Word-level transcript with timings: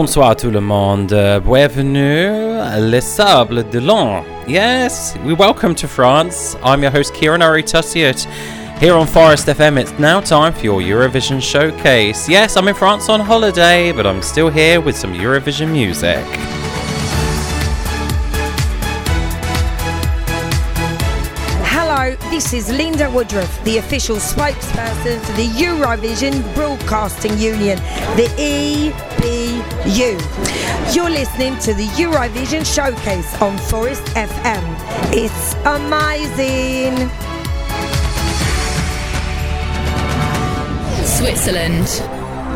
Bonsoir 0.00 0.36
tout 0.36 0.52
le 0.52 0.60
monde. 0.60 1.12
Euh, 1.12 1.40
bienvenue 1.40 2.30
Les 2.78 3.00
Sables 3.00 3.68
de 3.68 3.80
Long. 3.80 4.22
Yes, 4.46 5.16
we 5.24 5.34
welcome 5.34 5.74
to 5.74 5.88
France. 5.88 6.56
I'm 6.62 6.84
your 6.84 6.92
host 6.92 7.12
Ciaran 7.16 7.40
Urry-Tuttiett. 7.42 8.28
Here 8.78 8.94
on 8.94 9.08
Forest 9.08 9.48
FM, 9.48 9.76
it's 9.76 9.92
now 9.98 10.20
time 10.20 10.52
for 10.52 10.66
your 10.66 10.80
Eurovision 10.80 11.42
showcase. 11.42 12.28
Yes, 12.28 12.56
I'm 12.56 12.68
in 12.68 12.76
France 12.76 13.08
on 13.08 13.18
holiday, 13.18 13.90
but 13.90 14.06
I'm 14.06 14.22
still 14.22 14.50
here 14.50 14.80
with 14.80 14.96
some 14.96 15.12
Eurovision 15.14 15.72
music. 15.72 16.24
This 22.38 22.52
is 22.52 22.68
Linda 22.70 23.10
Woodruff, 23.10 23.64
the 23.64 23.78
official 23.78 24.14
spokesperson 24.14 25.18
for 25.22 25.32
the 25.32 25.48
Eurovision 25.48 26.40
Broadcasting 26.54 27.36
Union, 27.36 27.78
the 28.14 28.28
EBU. 28.38 30.14
You're 30.94 31.10
listening 31.10 31.58
to 31.58 31.74
the 31.74 31.86
Eurovision 31.96 32.64
Showcase 32.64 33.42
on 33.42 33.58
Forest 33.58 34.04
FM. 34.14 34.62
It's 35.12 35.54
amazing. 35.64 37.10
Switzerland. 41.04 41.88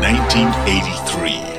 1983. 0.01 1.52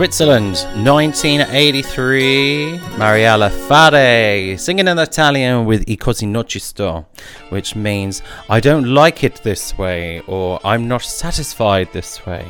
Switzerland, 0.00 0.56
1983. 0.82 2.80
Mariella 2.96 3.50
Farré 3.50 4.58
singing 4.58 4.88
in 4.88 4.98
Italian 4.98 5.66
with 5.66 5.86
Io 5.90 5.96
così 5.96 6.26
non 6.26 6.46
ci 6.46 6.58
sto, 6.58 7.04
which 7.50 7.76
means 7.76 8.22
I 8.48 8.60
don't 8.60 8.94
like 8.94 9.22
it 9.22 9.42
this 9.42 9.76
way 9.76 10.22
or 10.26 10.58
I'm 10.64 10.88
not 10.88 11.02
satisfied 11.02 11.92
this 11.92 12.24
way. 12.24 12.46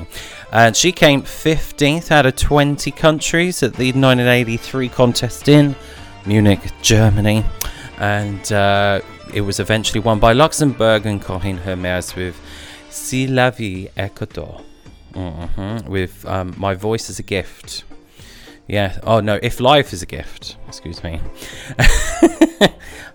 And 0.52 0.76
she 0.76 0.92
came 0.92 1.22
15th 1.22 2.12
out 2.12 2.24
of 2.24 2.36
20 2.36 2.92
countries 2.92 3.64
at 3.64 3.74
the 3.74 3.90
1983 3.94 4.88
contest 4.88 5.48
in 5.48 5.74
Munich, 6.26 6.60
Germany. 6.82 7.44
And 7.98 8.52
uh, 8.52 9.00
it 9.34 9.40
was 9.40 9.58
eventually 9.58 9.98
won 9.98 10.20
by 10.20 10.34
Luxembourg 10.34 11.04
and 11.04 11.20
Corinne 11.20 11.56
Hermes 11.56 12.14
with 12.14 12.36
Si 12.90 13.26
la 13.26 13.50
vie 13.50 13.88
est 13.96 14.14
cadeau. 15.12 15.46
hmm 15.80 15.90
With 15.90 16.24
um, 16.26 16.54
My 16.56 16.74
Voice 16.74 17.10
as 17.10 17.18
a 17.18 17.22
Gift. 17.22 17.84
Yeah. 18.66 18.98
Oh, 19.02 19.20
no. 19.20 19.38
If 19.42 19.58
Life 19.60 19.92
is 19.92 20.02
a 20.02 20.06
Gift. 20.06 20.56
Excuse 20.68 21.02
me. 21.02 21.20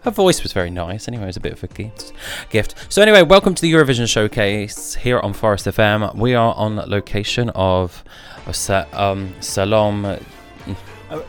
Her 0.01 0.11
voice 0.11 0.43
was 0.43 0.53
very 0.53 0.69
nice. 0.69 1.07
Anyway, 1.07 1.23
it 1.23 1.27
was 1.27 1.37
a 1.37 1.39
bit 1.39 1.53
of 1.53 1.63
a 1.63 1.67
gift. 1.67 2.13
gift. 2.51 2.75
So, 2.89 3.01
anyway, 3.01 3.23
welcome 3.23 3.55
to 3.55 3.61
the 3.61 3.71
Eurovision 3.71 4.07
Showcase 4.07 4.93
here 4.95 5.19
on 5.19 5.33
Forest 5.33 5.65
FM. 5.65 6.13
We 6.15 6.35
are 6.35 6.53
on 6.55 6.75
location 6.75 7.49
of, 7.55 8.03
um, 8.45 9.33
Salom. 9.39 10.21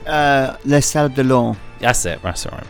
Uh, 0.06 0.56
Les 0.64 0.84
Sables 0.84 1.14
de 1.14 1.24
Long. 1.24 1.56
That's 1.78 2.04
it. 2.04 2.20
That's 2.22 2.44
all 2.46 2.52
right. 2.58 2.66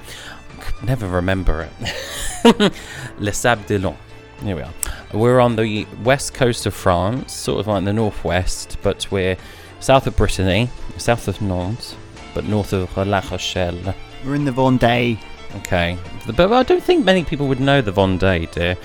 Never 0.84 1.08
remember 1.08 1.68
it. 1.82 2.72
Les 3.18 3.36
Sables 3.36 3.66
de 3.66 3.78
Long. 3.78 3.96
Here 4.42 4.56
we 4.56 4.62
are. 4.62 4.72
We're 5.14 5.40
on 5.40 5.56
the 5.56 5.86
west 6.04 6.34
coast 6.34 6.66
of 6.66 6.74
France, 6.74 7.32
sort 7.32 7.60
of 7.60 7.66
like 7.66 7.84
the 7.84 7.92
northwest, 7.92 8.76
but 8.82 9.10
we're 9.10 9.36
south 9.80 10.06
of 10.06 10.16
Brittany, 10.16 10.68
south 10.98 11.26
of 11.28 11.40
Nantes, 11.40 11.96
but 12.34 12.44
north 12.44 12.72
of 12.72 12.94
La 12.96 13.22
Rochelle. 13.30 13.94
We're 14.24 14.34
in 14.34 14.44
the 14.44 14.52
Vendée. 14.52 15.18
Okay, 15.56 15.96
but 16.26 16.52
I 16.52 16.62
don't 16.64 16.82
think 16.82 17.04
many 17.04 17.24
people 17.24 17.48
would 17.48 17.60
know 17.60 17.80
the 17.80 17.92
Vendée, 17.92 18.50
dear, 18.52 18.76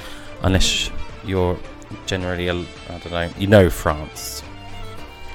unless 0.44 0.90
you're 1.26 1.58
generally, 2.06 2.50
I 2.50 2.54
don't 2.54 3.12
know, 3.12 3.30
you 3.38 3.48
know 3.48 3.70
France. 3.70 4.44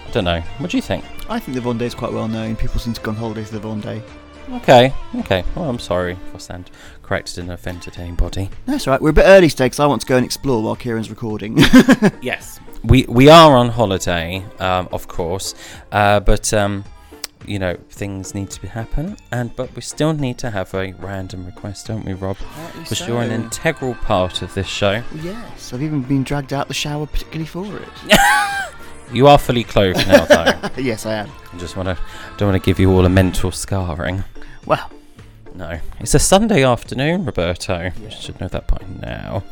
I 0.07 0.11
don't 0.13 0.25
know. 0.25 0.41
What 0.59 0.71
do 0.71 0.79
you 0.79 0.83
think? 0.83 1.05
I 1.29 1.39
think 1.39 1.57
the 1.57 1.61
Vendée 1.61 1.83
is 1.83 1.95
quite 1.95 2.13
well 2.13 2.29
known. 2.29 2.57
People 2.57 2.81
seem 2.81 2.95
to 2.95 3.01
go 3.03 3.11
on 3.11 3.17
holidays 3.17 3.51
to 3.51 3.59
the 3.59 3.69
Vendée. 3.69 4.03
Okay, 4.49 4.95
okay. 5.17 5.45
Well, 5.55 5.69
I'm 5.69 5.81
sorry 5.81 6.17
for 6.31 6.39
I 6.39 6.96
stand 7.07 7.09
corrected 7.09 7.39
and 7.39 7.53
offended 7.53 7.99
anybody. 7.99 8.51
That's 8.67 8.87
right. 8.87 9.01
We're 9.01 9.11
a 9.11 9.13
bit 9.13 9.25
early 9.27 9.49
today 9.49 9.67
because 9.67 9.81
I 9.81 9.87
want 9.87 10.01
to 10.03 10.07
go 10.07 10.17
and 10.17 10.25
explore 10.25 10.63
while 10.63 10.77
Ciaran's 10.77 11.11
recording. 11.11 11.59
Yes, 12.23 12.61
we 12.83 13.05
we 13.09 13.29
are 13.29 13.57
on 13.57 13.69
holiday, 13.69 14.45
um, 14.59 14.89
of 14.93 15.07
course, 15.07 15.55
uh, 15.93 16.21
but 16.21 16.53
um, 16.53 16.85
you 17.47 17.59
know 17.59 17.77
things 17.91 18.35
need 18.35 18.51
to 18.51 18.61
be 18.61 18.69
happen, 18.69 19.17
and 19.31 19.55
but 19.55 19.75
we 19.77 19.83
still 19.83 20.13
need 20.13 20.39
to 20.39 20.51
have 20.51 20.75
a 20.75 20.93
random 20.99 21.47
request, 21.47 21.87
don't 21.87 22.05
we, 22.05 22.15
Rob? 22.15 22.37
Because 22.79 23.07
you're 23.07 23.23
an 23.23 23.31
integral 23.31 23.95
part 23.95 24.43
of 24.43 24.55
this 24.55 24.67
show. 24.67 25.03
yes, 25.23 25.73
I've 25.73 25.83
even 25.83 26.03
been 26.03 26.25
dragged 26.25 26.53
out 26.53 26.69
the 26.69 26.75
shower 26.75 27.07
particularly 27.07 27.47
for 27.47 27.65
it. 27.77 28.19
You 29.13 29.29
are 29.29 29.39
fully 29.39 29.63
clothed 29.63 30.05
now, 30.09 30.25
though. 30.25 30.69
yes, 30.83 31.07
I 31.07 31.15
am. 31.15 31.31
I 31.53 31.59
just 31.59 31.77
want 31.77 31.89
to 31.89 31.97
don't 32.39 32.51
want 32.51 32.61
to 32.61 32.67
give 32.67 32.81
you 32.81 32.91
all 32.91 33.07
a 33.07 33.09
mental 33.09 33.53
scarring. 33.53 34.25
Well, 34.67 34.91
No, 35.57 35.81
it's 36.01 36.15
a 36.15 36.19
Sunday 36.19 36.65
afternoon, 36.65 37.25
Roberto. 37.25 37.91
You 37.99 38.11
should 38.11 38.39
know 38.43 38.49
that 38.49 38.67
by 38.67 38.77
now. 39.01 39.43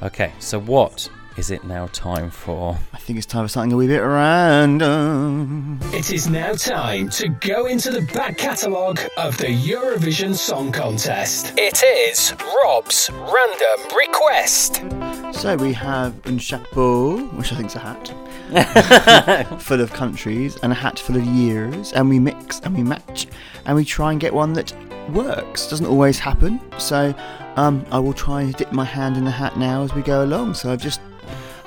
Okay, 0.00 0.32
so 0.38 0.60
what 0.60 1.10
is 1.36 1.50
it 1.50 1.64
now 1.64 1.88
time 1.88 2.30
for? 2.30 2.78
I 2.92 2.98
think 2.98 3.16
it's 3.16 3.26
time 3.26 3.44
for 3.44 3.48
something 3.48 3.72
a 3.72 3.76
wee 3.76 3.88
bit 3.88 3.98
random. 3.98 5.80
It 5.92 6.12
is 6.12 6.28
now 6.28 6.52
time 6.52 7.08
to 7.10 7.28
go 7.28 7.66
into 7.66 7.90
the 7.90 8.02
back 8.14 8.38
catalogue 8.38 9.00
of 9.16 9.36
the 9.38 9.46
Eurovision 9.46 10.32
Song 10.32 10.70
Contest. 10.70 11.54
It 11.58 11.82
is 11.82 12.32
Rob's 12.62 13.10
Random 13.12 13.96
Request. 13.96 14.84
So 15.32 15.56
we 15.56 15.72
have 15.72 16.24
un 16.24 16.38
chapeau, 16.38 17.18
which 17.36 17.52
I 17.52 17.56
think 17.56 17.66
is 17.66 17.74
a 17.74 17.80
hat, 17.80 19.60
full 19.60 19.80
of 19.80 19.92
countries, 19.92 20.56
and 20.62 20.70
a 20.70 20.76
hat 20.76 21.00
full 21.00 21.16
of 21.16 21.24
years, 21.24 21.92
and 21.94 22.08
we 22.08 22.20
mix 22.20 22.60
and 22.60 22.76
we 22.76 22.84
match, 22.84 23.26
and 23.66 23.74
we 23.74 23.84
try 23.84 24.12
and 24.12 24.20
get 24.20 24.32
one 24.32 24.52
that 24.52 24.72
works. 25.10 25.68
Doesn't 25.68 25.86
always 25.86 26.18
happen, 26.18 26.60
so 26.78 27.14
um, 27.56 27.84
I 27.90 27.98
will 27.98 28.12
try 28.12 28.42
and 28.42 28.54
dip 28.54 28.72
my 28.72 28.84
hand 28.84 29.16
in 29.16 29.24
the 29.24 29.30
hat 29.30 29.56
now 29.56 29.82
as 29.82 29.94
we 29.94 30.02
go 30.02 30.24
along. 30.24 30.54
So 30.54 30.72
I've 30.72 30.82
just 30.82 31.00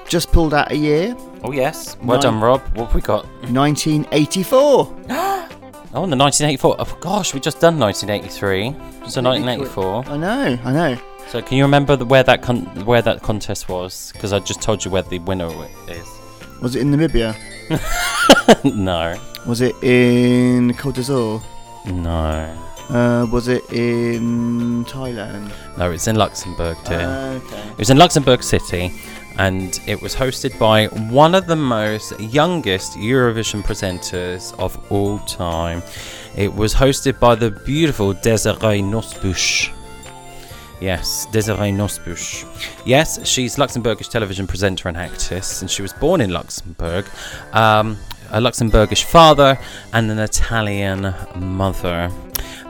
just 0.07 0.31
pulled 0.31 0.53
out 0.53 0.71
a 0.71 0.75
year, 0.75 1.15
Oh 1.43 1.51
yes, 1.51 1.97
well 2.03 2.19
done, 2.19 2.39
Rob. 2.39 2.61
What 2.75 2.87
have 2.87 2.95
we 2.95 3.01
got? 3.01 3.25
1984. 3.49 4.97
Oh, 5.93 6.05
in 6.05 6.09
the 6.09 6.15
1984. 6.15 6.77
Oh 6.79 6.97
gosh, 7.01 7.33
we 7.33 7.41
just 7.41 7.59
done 7.59 7.77
1983. 7.77 8.71
So 9.09 9.21
1984. 9.21 10.05
I 10.05 10.15
know, 10.15 10.57
I 10.63 10.71
know. 10.71 10.97
So 11.27 11.41
can 11.41 11.57
you 11.57 11.65
remember 11.65 11.97
the, 11.97 12.05
where 12.05 12.23
that 12.23 12.41
con- 12.41 12.85
where 12.85 13.01
that 13.01 13.21
contest 13.21 13.67
was? 13.67 14.13
Because 14.13 14.31
I 14.31 14.39
just 14.39 14.61
told 14.61 14.85
you 14.85 14.91
where 14.91 15.01
the 15.01 15.19
winner 15.19 15.49
is. 15.89 16.07
Was 16.61 16.77
it 16.77 16.83
in 16.83 16.91
Namibia? 16.91 17.35
no, 18.73 19.19
Was 19.45 19.59
it 19.59 19.75
in 19.83 20.71
Côte 20.75 20.93
d'Azur? 20.93 21.41
no, 21.87 22.70
Uh, 22.89 23.25
was 23.31 23.47
it 23.47 23.63
in 23.71 24.83
Thailand? 24.85 25.51
no. 25.77 25.91
It's 25.91 26.07
in 26.07 26.15
Luxembourg, 26.15 26.77
dear. 26.85 27.41
Okay. 27.45 27.69
It 27.71 27.77
was 27.77 27.89
in 27.89 27.97
Luxembourg 27.97 28.43
City, 28.43 28.91
and 29.37 29.79
it 29.87 30.01
was 30.01 30.15
hosted 30.15 30.57
by 30.59 30.87
one 30.87 31.33
of 31.35 31.47
the 31.47 31.55
most 31.55 32.19
youngest 32.19 32.93
Eurovision 32.97 33.61
presenters 33.63 34.53
of 34.59 34.77
all 34.91 35.19
time. 35.19 35.81
It 36.35 36.53
was 36.53 36.73
hosted 36.73 37.19
by 37.19 37.35
the 37.35 37.51
beautiful 37.51 38.13
Desiree 38.13 38.81
Nosbusch. 38.81 39.71
Yes, 40.81 41.27
Desiree 41.27 41.71
Nosbusch. 41.71 42.45
Yes, 42.85 43.25
she's 43.27 43.55
Luxembourgish 43.57 44.09
television 44.09 44.47
presenter 44.47 44.89
and 44.89 44.97
actress, 44.97 45.61
and 45.61 45.69
she 45.69 45.81
was 45.81 45.93
born 45.93 46.21
in 46.21 46.31
Luxembourg. 46.31 47.05
Um, 47.53 47.97
a 48.31 48.39
Luxembourgish 48.39 49.03
father 49.03 49.59
and 49.93 50.09
an 50.09 50.19
Italian 50.19 51.13
mother. 51.35 52.09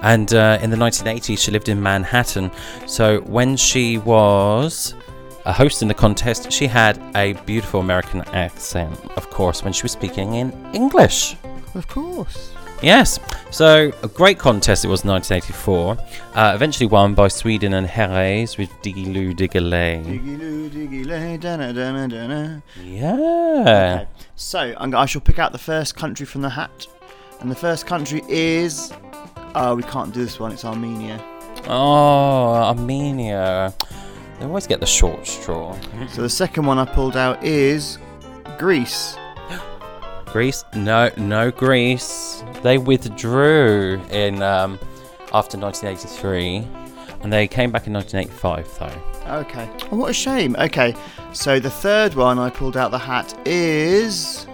And 0.02 0.34
uh, 0.34 0.60
in 0.62 0.70
the 0.70 0.78
1980s, 0.78 1.40
she 1.40 1.52
lived 1.52 1.70
in 1.70 1.82
Manhattan. 1.82 2.52
So 2.88 3.22
when 3.22 3.56
she 3.56 4.00
was 4.00 4.96
a 5.46 5.54
host 5.54 5.82
in 5.82 5.88
the 5.88 5.94
contest, 5.94 6.52
she 6.52 6.68
had 6.68 7.02
a 7.16 7.34
beautiful 7.46 7.80
American 7.80 8.22
accent, 8.34 9.00
of 9.16 9.30
course, 9.30 9.64
when 9.64 9.74
she 9.74 9.84
was 9.84 9.92
speaking 9.92 10.36
in 10.36 10.52
English. 10.74 11.36
Of 11.76 11.88
course. 11.88 12.52
Yes, 12.82 13.20
so 13.52 13.92
a 14.02 14.08
great 14.08 14.40
contest 14.40 14.84
it 14.86 14.88
was 14.88 15.04
in 15.04 15.12
1984. 15.12 15.98
Uh, 16.34 16.52
eventually 16.56 16.88
won 16.88 17.14
by 17.14 17.28
Sweden 17.28 17.74
and 17.76 17.86
Herreys 17.86 18.58
with 18.58 18.72
Diggiloo 18.82 19.36
Diggiley. 19.36 20.04
Diggiloo, 20.04 20.70
diggiley, 20.72 21.40
dana, 21.40 21.74
dana, 21.74 22.08
dana. 22.08 22.64
Yeah. 22.84 23.14
Okay, 24.02 24.08
so 24.36 24.74
I'm, 24.78 24.96
I 24.96 25.06
shall 25.06 25.22
pick 25.22 25.38
out 25.38 25.52
the 25.52 25.60
first 25.60 25.96
country 25.96 26.26
from 26.26 26.42
the 26.42 26.50
hat, 26.50 26.88
and 27.40 27.52
the 27.52 27.56
first 27.56 27.86
country 27.86 28.24
is. 28.28 28.92
Oh, 29.56 29.76
we 29.76 29.84
can't 29.84 30.14
do 30.14 30.24
this 30.24 30.40
one. 30.40 30.52
It's 30.52 30.64
Armenia. 30.66 31.24
Oh, 31.68 32.54
Armenia. 32.54 33.74
They 34.40 34.46
always 34.46 34.66
get 34.66 34.80
the 34.80 34.86
short 34.86 35.28
straw. 35.28 35.78
So 36.10 36.22
the 36.22 36.30
second 36.30 36.66
one 36.66 36.80
I 36.80 36.86
pulled 36.86 37.16
out 37.16 37.44
is 37.44 37.98
Greece. 38.58 39.16
Greece? 40.26 40.64
No, 40.74 41.12
no 41.18 41.52
Greece. 41.52 42.44
They 42.64 42.78
withdrew 42.78 44.02
in 44.10 44.42
um, 44.42 44.80
after 45.34 45.58
1983, 45.58 46.68
and 47.22 47.32
they 47.32 47.48
came 47.48 47.72
back 47.72 47.88
in 47.88 47.94
1985 47.94 48.80
though. 48.80 49.38
Okay. 49.42 49.70
Oh, 49.92 49.98
what 49.98 50.10
a 50.10 50.14
shame. 50.14 50.56
Okay, 50.58 50.96
so 51.34 51.60
the 51.60 51.70
third 51.70 52.16
one 52.16 52.40
I 52.40 52.50
pulled 52.50 52.78
out 52.78 52.92
the 52.92 52.98
hat 53.00 53.36
is. 53.46 54.48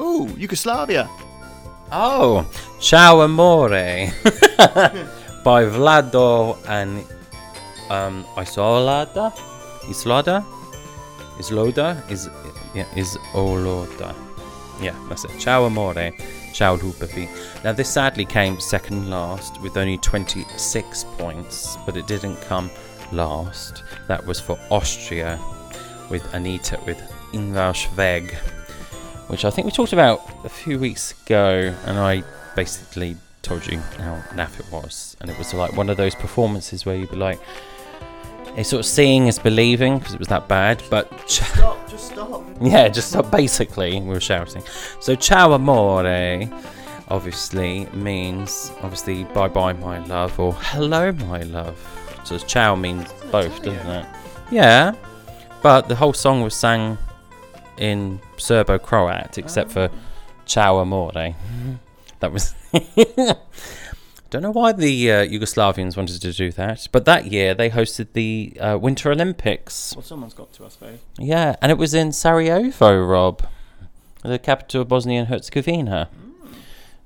Ooh, 0.00 0.28
Yugoslavia. 0.36 1.08
Oh, 1.94 2.46
Ciao 2.80 3.20
Amore 3.20 3.68
by 5.44 5.64
Vlado 5.64 6.56
and 6.66 7.04
um, 7.90 8.24
Isolada, 8.34 9.30
Islada, 9.82 10.42
Isloda, 11.36 12.10
is 12.10 12.30
yeah, 12.74 12.86
is 12.96 13.18
Oloda. 13.34 14.14
Yeah, 14.80 14.96
that's 15.10 15.26
it. 15.26 15.38
Ciao 15.38 15.66
Amore, 15.66 16.12
Ciao 16.54 16.78
Lupafi. 16.78 17.28
Now 17.62 17.72
this 17.72 17.90
sadly 17.90 18.24
came 18.24 18.58
second 18.58 19.10
last 19.10 19.60
with 19.60 19.76
only 19.76 19.98
26 19.98 21.04
points, 21.18 21.76
but 21.84 21.98
it 21.98 22.06
didn't 22.06 22.40
come 22.40 22.70
last. 23.12 23.82
That 24.08 24.24
was 24.24 24.40
for 24.40 24.58
Austria 24.70 25.38
with 26.08 26.24
Anita 26.32 26.80
with 26.86 26.98
Einfach 27.34 27.86
weg 27.98 28.34
which 29.32 29.46
I 29.46 29.50
think 29.50 29.64
we 29.64 29.72
talked 29.72 29.94
about 29.94 30.20
a 30.44 30.50
few 30.50 30.78
weeks 30.78 31.14
ago, 31.22 31.74
and 31.86 31.98
I 31.98 32.22
basically 32.54 33.16
told 33.40 33.66
you 33.66 33.78
how 33.78 34.16
naff 34.34 34.60
it 34.60 34.70
was, 34.70 35.16
and 35.22 35.30
it 35.30 35.38
was 35.38 35.54
like 35.54 35.74
one 35.74 35.88
of 35.88 35.96
those 35.96 36.14
performances 36.14 36.84
where 36.84 36.94
you'd 36.94 37.10
be 37.10 37.16
like, 37.16 37.40
it's 38.58 38.68
sort 38.68 38.80
of 38.80 38.86
seeing 38.86 39.28
is 39.28 39.38
believing 39.38 39.98
because 39.98 40.12
it 40.12 40.18
was 40.18 40.28
that 40.28 40.48
bad, 40.48 40.82
but 40.90 41.08
Stop, 41.30 41.88
just 41.88 42.08
stop. 42.08 42.44
yeah, 42.60 42.88
just 42.88 43.08
stop. 43.08 43.30
Basically, 43.30 43.98
we 44.02 44.08
were 44.08 44.20
shouting. 44.20 44.62
So 45.00 45.14
ciao 45.14 45.54
amore, 45.54 46.50
obviously 47.08 47.86
means 47.94 48.70
obviously 48.82 49.24
bye 49.24 49.48
bye 49.48 49.72
my 49.72 50.04
love 50.04 50.38
or 50.38 50.52
hello 50.52 51.10
my 51.12 51.40
love. 51.44 51.78
So 52.24 52.36
ciao 52.36 52.74
means 52.74 53.10
both, 53.30 53.62
doesn't 53.62 53.90
it? 53.90 54.06
Yeah, 54.50 54.94
but 55.62 55.88
the 55.88 55.94
whole 55.96 56.12
song 56.12 56.42
was 56.42 56.54
sang 56.54 56.98
in 57.78 58.20
Serbo-Croat 58.36 59.38
except 59.38 59.70
for 59.70 59.90
ciao 60.46 60.78
amore. 60.78 61.34
That 62.20 62.32
was. 62.32 62.54
Don't 64.30 64.40
know 64.40 64.50
why 64.50 64.72
the 64.72 65.12
uh, 65.12 65.26
Yugoslavians 65.26 65.94
wanted 65.94 66.22
to 66.22 66.32
do 66.32 66.50
that, 66.52 66.88
but 66.90 67.04
that 67.04 67.30
year 67.30 67.52
they 67.52 67.68
hosted 67.68 68.14
the 68.14 68.56
uh, 68.58 68.78
Winter 68.80 69.12
Olympics. 69.12 69.94
Well, 69.94 70.02
someone's 70.02 70.32
got 70.32 70.54
to 70.54 70.64
us, 70.64 70.76
though. 70.76 70.98
Yeah, 71.18 71.56
and 71.60 71.70
it 71.70 71.76
was 71.76 71.92
in 71.92 72.12
Sarajevo, 72.12 72.98
Rob, 72.98 73.46
the 74.22 74.38
capital 74.38 74.80
of 74.80 74.88
Bosnia 74.88 75.20
and 75.20 75.28
Herzegovina. 75.28 76.08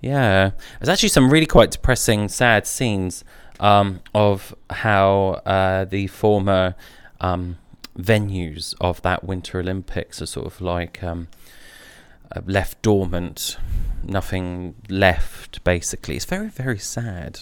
Yeah, 0.00 0.52
there's 0.78 0.88
actually 0.88 1.08
some 1.08 1.32
really 1.32 1.46
quite 1.46 1.72
depressing, 1.72 2.28
sad 2.28 2.64
scenes 2.64 3.24
um, 3.58 4.02
of 4.14 4.54
how 4.70 5.40
uh, 5.44 5.84
the 5.84 6.06
former 6.06 6.76
um, 7.20 7.58
venues 7.96 8.74
of 8.80 9.02
that 9.02 9.24
Winter 9.24 9.60
Olympics 9.60 10.20
are 10.20 10.26
sort 10.26 10.46
of 10.46 10.60
like 10.60 11.02
um, 11.02 11.28
uh, 12.34 12.40
left 12.46 12.80
dormant, 12.82 13.56
nothing 14.02 14.74
left. 14.88 15.62
Basically, 15.64 16.16
it's 16.16 16.24
very, 16.24 16.48
very 16.48 16.78
sad. 16.78 17.40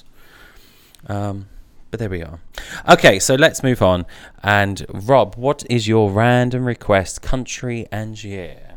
Um, 1.06 1.48
but 1.90 2.00
there 2.00 2.10
we 2.10 2.22
are. 2.22 2.40
Okay, 2.88 3.18
so 3.18 3.34
let's 3.34 3.62
move 3.62 3.80
on. 3.80 4.04
And 4.42 4.84
Rob, 4.88 5.36
what 5.36 5.64
is 5.70 5.86
your 5.86 6.10
random 6.10 6.64
request, 6.64 7.22
country 7.22 7.86
and 7.92 8.22
year? 8.22 8.74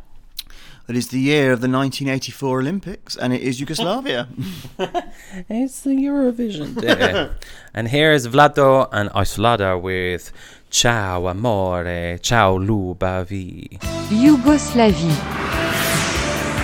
It 0.88 0.96
is 0.96 1.10
the 1.10 1.19
year 1.19 1.51
of 1.51 1.60
the 1.60 1.67
1984 1.67 2.60
Olympics, 2.60 3.17
and 3.17 3.34
it 3.34 3.41
is 3.41 3.60
Yugoslavia. 3.60 4.29
It's 5.50 5.81
the 5.81 5.89
Eurovision 5.89 6.79
day. 6.79 7.29
and 7.74 7.89
here 7.89 8.13
is 8.13 8.25
Vlado 8.27 8.88
and 8.93 9.10
Isolada 9.10 9.81
with 9.81 10.31
Ciao 10.69 11.27
amore, 11.27 12.19
ciao 12.21 12.57
lubavi. 12.57 13.79
Yougoslavie. 14.09 15.15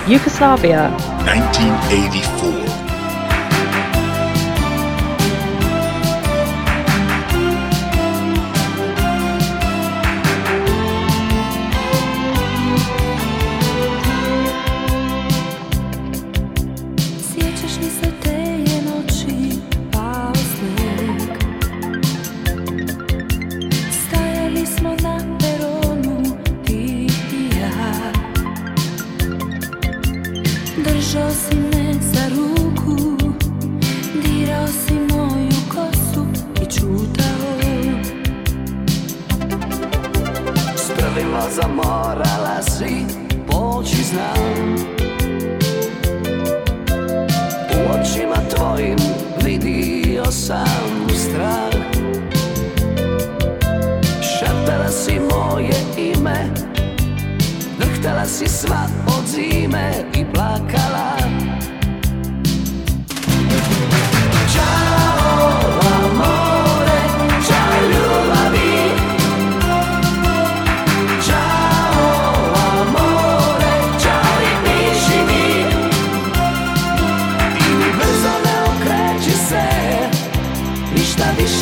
Yugoslavia. 0.06 0.90
1984. 1.24 2.83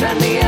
Sunday 0.02 0.41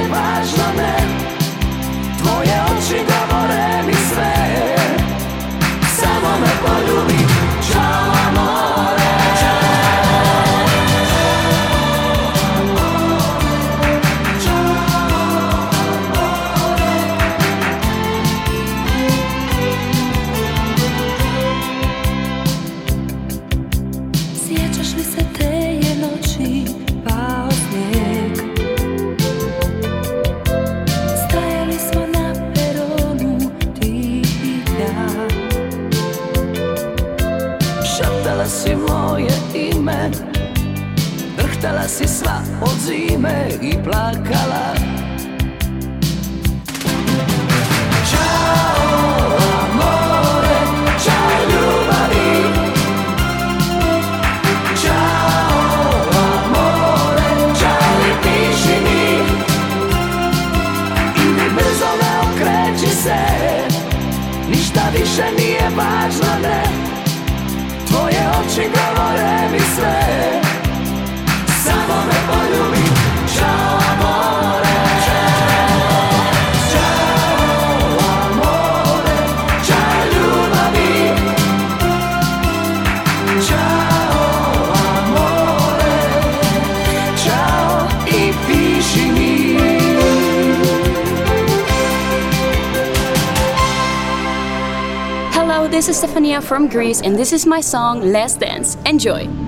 Hello, 95.32 95.66
this 95.66 95.88
is 95.88 96.00
Stefania 96.00 96.40
from 96.40 96.68
Greece, 96.68 97.02
and 97.02 97.18
this 97.18 97.32
is 97.32 97.44
my 97.44 97.60
song 97.60 98.12
Last 98.12 98.38
Dance. 98.38 98.76
Enjoy! 98.86 99.43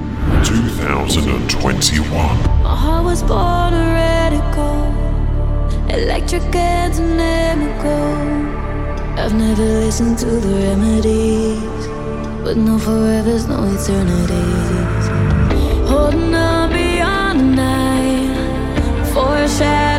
2021. 0.46 2.06
My 2.62 2.76
heart 2.76 3.04
was 3.04 3.20
born 3.24 3.74
a 3.74 3.84
radical, 3.98 4.78
electric 5.90 6.54
and 6.54 6.94
dynamical. 6.94 8.06
I've 9.18 9.34
never 9.34 9.64
listened 9.64 10.18
to 10.18 10.26
the 10.26 10.54
remedies, 10.68 11.86
but 12.44 12.56
no 12.56 12.78
forever's 12.78 13.48
no 13.48 13.58
eternities. 13.74 15.08
Holding 15.90 16.32
on 16.32 16.70
beyond 16.70 17.40
the 17.40 17.50
night, 17.56 19.06
foreshadowing. 19.12 19.95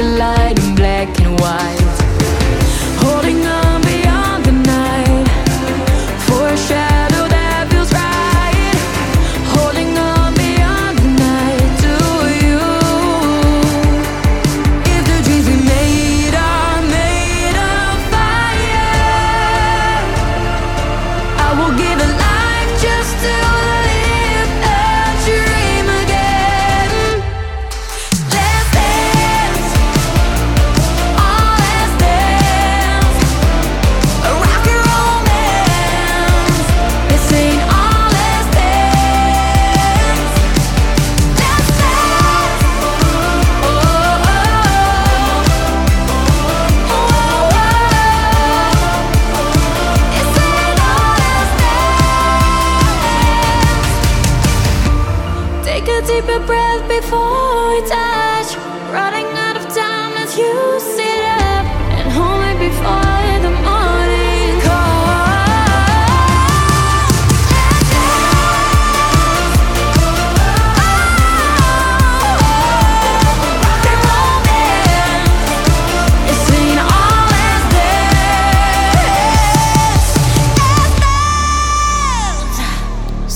a 0.00 0.02
light 0.02 0.58
in 0.58 0.74
black 0.74 1.20
and 1.20 1.38
white. 1.40 1.79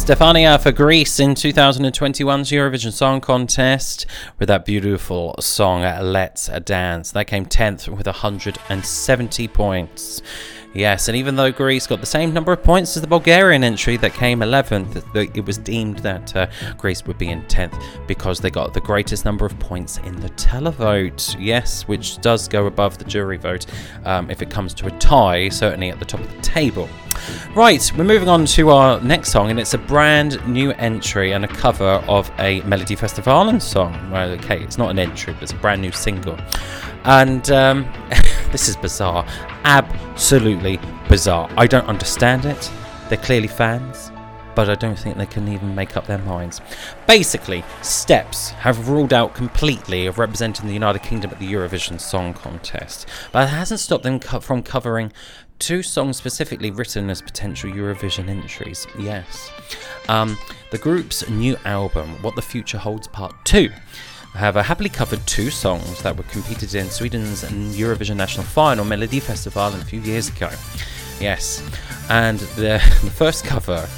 Stefania 0.05 0.61
for 0.61 0.71
Greece 0.71 1.19
in 1.19 1.31
2021's 1.31 2.51
Eurovision 2.51 2.93
Song 2.93 3.23
Contest 3.23 4.05
with 4.39 4.49
that 4.49 4.67
beautiful 4.67 5.35
song 5.41 5.81
Let's 5.81 6.49
Dance. 6.63 7.13
That 7.13 7.27
came 7.27 7.47
10th 7.47 7.89
with 7.89 8.05
170 8.05 9.49
points. 9.49 10.21
Yes, 10.75 11.09
and 11.09 11.17
even 11.17 11.37
though 11.37 11.53
Greece 11.53 11.87
got 11.87 12.01
the 12.01 12.07
same 12.07 12.33
number 12.33 12.53
of 12.53 12.63
points 12.63 12.97
as 12.97 13.01
the 13.01 13.09
Bulgarian 13.09 13.63
entry 13.63 13.97
that 13.99 14.13
came 14.13 14.41
11th, 14.41 15.37
it 15.37 15.45
was 15.45 15.57
deemed 15.57 16.01
that 16.01 16.35
uh, 16.35 16.47
Greece 16.77 17.05
would 17.05 17.17
be 17.17 17.29
in 17.29 17.43
10th 17.43 17.81
because 18.07 18.41
they 18.41 18.51
got 18.51 18.75
the 18.75 18.81
greatest 18.81 19.25
number 19.25 19.47
of 19.47 19.59
points 19.59 19.99
in 19.99 20.19
the 20.21 20.31
televote. 20.31 21.37
Yes, 21.39 21.87
which 21.87 22.21
does 22.21 22.49
go 22.49 22.67
above 22.67 22.99
the 22.99 23.05
jury 23.05 23.37
vote 23.37 23.67
um, 24.05 24.31
if 24.31 24.43
it 24.43 24.51
comes 24.51 24.75
to 24.75 24.87
a 24.87 24.91
tie, 24.99 25.49
certainly 25.49 25.91
at 25.91 25.99
the 25.99 26.05
top 26.05 26.21
of 26.21 26.35
the 26.35 26.43
table. 26.43 26.89
Right, 27.55 27.93
we're 27.97 28.05
moving 28.05 28.29
on 28.29 28.45
to 28.47 28.71
our 28.71 29.01
next 29.01 29.31
song, 29.31 29.51
and 29.51 29.61
it's 29.61 29.75
a 29.75 29.79
brand 29.79 30.45
new 30.49 30.73
entry 30.73 31.33
and 31.33 31.45
a 31.45 31.49
cover 31.49 32.03
of 32.09 32.31
a 32.39 32.61
Melody 32.63 32.97
Melodifestivalen 32.97 33.63
song. 33.63 34.11
Well, 34.11 34.31
okay, 34.33 34.61
it's 34.63 34.79
not 34.79 34.91
an 34.91 34.99
entry, 34.99 35.33
but 35.33 35.45
it's 35.45 35.53
a 35.53 35.57
brand 35.57 35.81
new 35.81 35.93
single. 35.93 36.37
And 37.05 37.49
um, 37.51 37.87
this 38.51 38.69
is 38.69 38.77
bizarre. 38.77 39.27
Absolutely 39.65 40.79
bizarre. 41.09 41.49
I 41.57 41.67
don't 41.67 41.87
understand 41.87 42.45
it. 42.45 42.71
They're 43.09 43.19
clearly 43.19 43.49
fans, 43.49 44.11
but 44.55 44.69
I 44.69 44.75
don't 44.75 44.99
think 44.99 45.17
they 45.17 45.27
can 45.27 45.49
even 45.49 45.75
make 45.75 45.97
up 45.97 46.07
their 46.07 46.19
minds. 46.19 46.61
Basically, 47.07 47.65
Steps 47.83 48.51
have 48.51 48.89
ruled 48.89 49.13
out 49.13 49.35
completely 49.35 50.07
of 50.07 50.19
representing 50.19 50.67
the 50.67 50.73
United 50.75 51.03
Kingdom 51.03 51.31
at 51.31 51.39
the 51.39 51.51
Eurovision 51.51 52.01
Song 52.01 52.35
Contest, 52.35 53.09
but 53.33 53.45
it 53.45 53.51
hasn't 53.51 53.81
stopped 53.81 54.05
them 54.05 54.21
co- 54.21 54.41
from 54.41 54.63
covering 54.63 55.13
two 55.59 55.83
songs 55.83 56.17
specifically 56.17 56.71
written 56.71 57.09
as 57.11 57.23
potential 57.23 57.71
Eurovision 57.71 58.29
entries. 58.29 58.87
Yes. 58.99 59.51
Um, 60.09 60.37
the 60.71 60.79
group's 60.79 61.29
new 61.29 61.57
album, 61.65 62.11
What 62.23 62.37
the 62.37 62.43
Future 62.43 62.79
Holds 62.79 63.09
Part 63.09 63.35
2, 63.45 63.71
have 64.35 64.57
happily 64.57 64.89
covered 64.89 65.25
two 65.27 65.51
songs 65.51 66.03
that 66.03 66.17
were 66.17 66.25
competed 66.25 66.75
in 66.75 66.91
Sweden's 66.91 67.45
Eurovision 67.45 68.17
National 68.17 68.45
Final 68.45 68.85
Melody 68.85 69.21
Festival 69.21 69.69
a 69.69 69.85
few 69.85 70.01
years 70.01 70.29
ago. 70.29 70.51
Yes, 71.21 71.63
and 72.11 72.41
the, 72.57 72.83
the 73.05 73.11
first 73.11 73.45
cover 73.45 73.89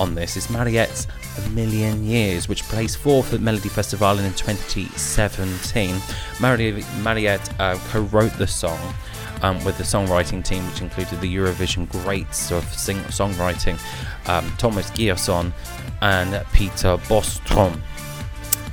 on 0.00 0.14
this 0.16 0.36
is 0.36 0.50
Mariette's 0.50 1.06
A 1.38 1.48
Million 1.50 2.04
Years, 2.04 2.48
which 2.48 2.64
placed 2.64 2.98
fourth 2.98 3.32
at 3.32 3.40
Melody 3.40 3.68
Festival 3.68 4.18
in 4.18 4.32
2017. 4.34 5.94
Mariette 6.40 7.60
uh, 7.60 7.78
co 7.88 8.00
wrote 8.02 8.36
the 8.38 8.46
song. 8.46 8.94
Um, 9.42 9.62
with 9.62 9.76
the 9.76 9.84
songwriting 9.84 10.42
team, 10.42 10.64
which 10.68 10.80
included 10.80 11.20
the 11.20 11.36
Eurovision 11.36 11.86
greats 11.90 12.50
of 12.50 12.64
sing- 12.72 12.96
songwriting, 13.10 13.78
um, 14.26 14.50
Thomas 14.56 14.88
G:son 14.90 15.52
and 16.00 16.42
Peter 16.54 16.96
Bostrom. 17.08 17.78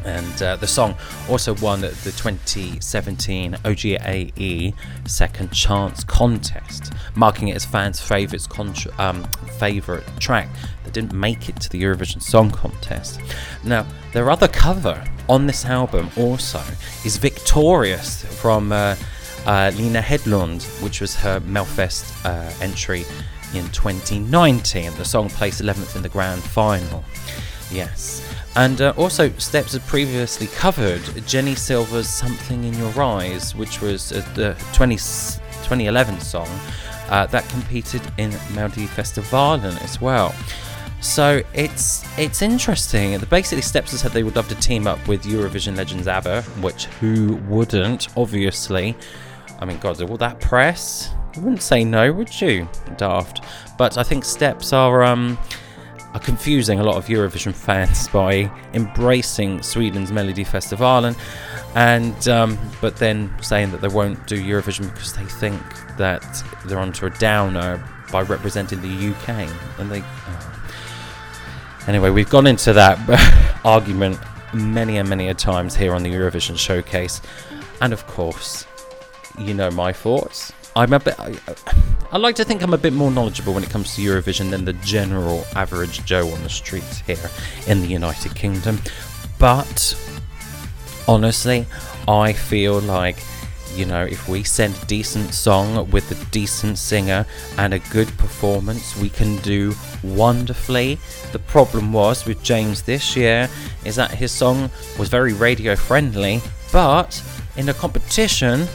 And 0.04 0.42
uh, 0.42 0.56
the 0.56 0.68
song 0.68 0.96
also 1.30 1.54
won 1.56 1.82
the 1.82 1.90
2017 1.90 3.54
OGAE 3.66 4.74
Second 5.08 5.52
Chance 5.52 6.04
contest, 6.06 6.94
marking 7.16 7.50
it 7.50 7.56
as 7.56 7.66
fans' 7.66 8.02
favourite 8.02 8.48
contra- 8.50 8.94
um, 9.00 9.24
favourite 9.60 10.04
track 10.20 10.50
that 10.84 10.94
didn't 10.94 11.14
make 11.14 11.50
it 11.50 11.60
to 11.62 11.70
the 11.70 11.82
Eurovision 11.82 12.22
Song 12.22 12.50
Contest. 12.50 13.22
Now, 13.64 13.86
their 14.14 14.32
other 14.32 14.48
cover 14.48 15.04
on 15.30 15.46
this 15.46 15.66
album 15.66 16.10
also 16.18 16.62
is 17.06 17.18
Victorious 17.18 18.24
from 18.42 18.72
uh, 18.72 18.96
uh, 19.46 19.72
Hedlund, 19.72 20.64
which 20.84 21.02
was 21.02 21.16
her 21.16 21.40
Melfest 21.42 22.26
uh, 22.26 22.52
entry 22.64 23.06
in 23.54 23.68
2019. 23.70 24.94
The 24.96 25.06
song 25.06 25.30
placed 25.30 25.62
11th 25.62 25.96
in 25.96 26.02
the 26.02 26.10
grand 26.10 26.44
final. 26.44 27.04
Yes. 27.72 28.22
And 28.56 28.82
uh, 28.82 28.94
also, 28.98 29.30
Steps 29.38 29.74
had 29.74 29.82
previously 29.84 30.48
covered 30.48 31.02
Jenny 31.26 31.56
Silver's 31.56 32.10
Something 32.10 32.66
in 32.66 32.74
Your 32.74 33.02
Eyes, 33.02 33.56
which 33.56 33.80
was 33.80 34.12
uh, 34.12 34.26
the 34.36 34.56
20, 34.74 34.96
2011 34.96 36.20
song 36.20 36.50
uh, 37.10 37.26
that 37.28 37.48
competed 37.50 38.02
in 38.18 38.32
Melodifestivalen 38.54 39.82
as 39.84 40.02
well. 40.02 40.36
So 41.02 41.42
it's 41.54 42.06
it's 42.20 42.42
interesting. 42.44 43.18
Basically 43.30 43.64
Steps 43.64 43.92
has 43.92 44.02
said 44.02 44.12
they 44.12 44.22
would 44.22 44.36
love 44.36 44.48
to 44.50 44.56
team 44.56 44.86
up 44.86 45.06
with 45.08 45.24
Eurovision 45.24 45.76
legends 45.76 46.08
ABBA, 46.08 46.44
which 46.62 46.86
who 46.86 47.38
wouldn't? 47.48 48.10
Obviously, 48.16 48.96
I 49.60 49.66
mean, 49.66 49.80
God, 49.80 50.00
all 50.02 50.18
that 50.18 50.40
press, 50.40 51.10
you 51.36 51.42
wouldn't 51.42 51.64
say 51.64 51.84
no, 51.84 52.14
would 52.14 52.40
you? 52.40 52.68
Daft. 52.98 53.44
But 53.80 53.98
I 53.98 54.04
think 54.04 54.24
Steps 54.24 54.74
are 54.74 55.04
um 55.04 55.40
are 56.14 56.20
confusing 56.20 56.80
a 56.80 56.84
lot 56.84 56.98
of 56.98 57.06
Eurovision 57.06 57.54
fans 57.54 58.08
by 58.10 58.52
embracing 58.74 59.62
Sweden's 59.62 60.12
Melodifestivalen, 60.12 61.18
and 61.76 62.28
um, 62.28 62.58
but 62.82 62.98
then 62.98 63.34
saying 63.42 63.72
that 63.72 63.82
they 63.82 63.88
won't 63.88 64.28
do 64.28 64.36
Eurovision 64.36 64.94
because 64.94 65.14
they 65.14 65.26
think 65.26 65.62
that 65.98 66.44
they're 66.66 66.80
onto 66.80 67.06
a 67.06 67.10
downer 67.12 67.84
by 68.12 68.22
representing 68.22 68.82
the 68.82 69.12
UK, 69.12 69.50
and 69.80 69.92
they. 69.92 70.02
Oh. 70.02 70.48
Anyway, 71.88 72.10
we've 72.10 72.30
gone 72.30 72.46
into 72.46 72.74
that 72.74 73.60
argument 73.66 74.20
many 74.54 74.98
and 74.98 75.10
many 75.10 75.30
a 75.30 75.34
times 75.34 75.76
here 75.76 75.94
on 75.94 76.04
the 76.04 76.12
Eurovision 76.12 76.58
Showcase, 76.58 77.22
and 77.80 77.94
of 77.94 78.06
course, 78.08 78.66
you 79.40 79.54
know 79.54 79.72
my 79.72 79.94
thoughts. 79.94 80.52
I'm 80.76 80.94
a 80.94 81.00
bit. 81.00 81.20
I, 81.20 81.36
I, 82.12 82.18
like 82.18 82.36
to 82.38 82.46
think 82.46 82.62
I'm 82.62 82.74
a 82.74 82.78
bit 82.78 82.94
more 82.94 83.12
knowledgeable 83.12 83.54
when 83.54 83.64
it 83.64 83.70
comes 83.70 83.96
to 83.96 84.02
Eurovision 84.02 84.52
than 84.52 84.64
the 84.64 84.74
general 84.74 85.44
average 85.56 86.06
Joe 86.06 86.30
on 86.30 86.42
the 86.44 86.50
streets 86.50 87.00
here 87.02 87.30
in 87.68 87.82
the 87.82 87.88
United 87.88 88.36
Kingdom. 88.36 88.80
But 89.38 89.98
honestly, 91.08 91.66
I 92.08 92.32
feel 92.34 92.80
like 92.80 93.18
you 93.76 93.86
know, 93.86 94.04
if 94.04 94.28
we 94.28 94.44
send 94.44 94.76
a 94.76 94.86
decent 94.86 95.34
song 95.34 95.90
with 95.92 96.12
a 96.12 96.32
decent 96.32 96.78
singer 96.78 97.26
and 97.58 97.74
a 97.74 97.80
good 97.80 98.08
performance, 98.18 98.98
we 98.98 99.10
can 99.10 99.38
do 99.38 99.74
wonderfully. 100.04 101.00
The 101.32 101.40
problem 101.40 101.94
was 101.94 102.26
with 102.26 102.44
James 102.44 102.82
this 102.82 103.16
year 103.16 103.50
is 103.86 103.96
that 103.96 104.12
his 104.12 104.32
song 104.32 104.70
was 105.00 105.10
very 105.10 105.34
radio 105.34 105.76
friendly, 105.76 106.42
but 106.72 107.22
in 107.56 107.70
a 107.70 107.74
competition 107.74 108.68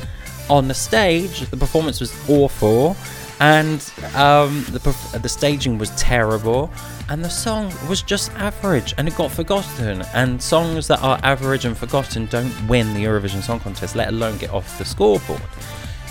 on 0.49 0.69
the 0.69 0.75
stage, 0.75 1.41
the 1.51 1.57
performance 1.57 2.01
was 2.01 2.15
awful, 2.29 2.97
and 3.41 3.93
um, 4.15 4.65
the 4.71 5.19
the 5.21 5.29
staging 5.29 5.79
was 5.79 5.91
terrible, 5.91 6.71
and 7.09 7.25
the 7.25 7.31
song 7.31 7.73
was 7.89 8.03
just 8.03 8.33
average, 8.33 8.95
and 8.97 9.09
it 9.09 9.17
got 9.17 9.31
forgotten. 9.31 10.03
And 10.15 10.41
songs 10.43 10.87
that 10.89 11.03
are 11.03 11.19
average 11.23 11.65
and 11.65 11.77
forgotten 11.77 12.27
don't 12.27 12.53
win 12.69 12.95
the 12.95 13.05
Eurovision 13.05 13.43
Song 13.43 13.61
Contest, 13.61 13.95
let 13.95 14.09
alone 14.09 14.39
get 14.39 14.51
off 14.51 14.79
the 14.79 14.85
scoreboard. 14.85 15.43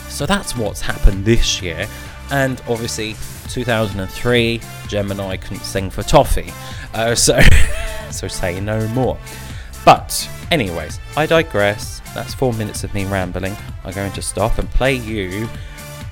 So 0.09 0.25
that's 0.25 0.55
what's 0.55 0.81
happened 0.81 1.25
this 1.25 1.61
year, 1.61 1.87
and 2.31 2.61
obviously 2.67 3.15
2003, 3.49 4.61
Gemini 4.87 5.37
couldn't 5.37 5.63
sing 5.63 5.89
for 5.89 6.03
Toffee, 6.03 6.53
uh, 6.93 7.15
so 7.15 7.39
so 8.11 8.27
say 8.27 8.59
no 8.59 8.87
more. 8.89 9.17
But 9.83 10.29
anyways, 10.51 10.99
I 11.17 11.25
digress. 11.25 12.01
That's 12.15 12.33
four 12.33 12.53
minutes 12.53 12.85
of 12.85 12.93
me 12.93 13.05
rambling. 13.05 13.55
I'm 13.83 13.93
going 13.93 14.13
to 14.13 14.21
stop 14.21 14.57
and 14.57 14.69
play 14.71 14.95
you 14.95 15.49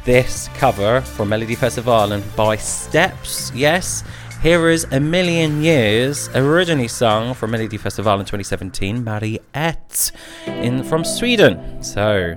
this 0.04 0.50
cover 0.56 1.00
from 1.00 1.30
Melodifestivalen 1.30 2.22
by 2.36 2.58
Steps. 2.58 3.54
Yes, 3.56 4.04
here 4.42 4.68
is 4.68 4.86
A 4.92 5.00
Million 5.00 5.64
Years, 5.64 6.28
originally 6.36 6.90
sung 6.90 7.34
from 7.34 7.52
Melodifestivalen 7.52 8.26
2017, 8.26 9.02
Mariette, 9.02 10.12
in 10.46 10.84
from 10.84 11.06
Sweden. 11.06 11.82
So, 11.82 12.36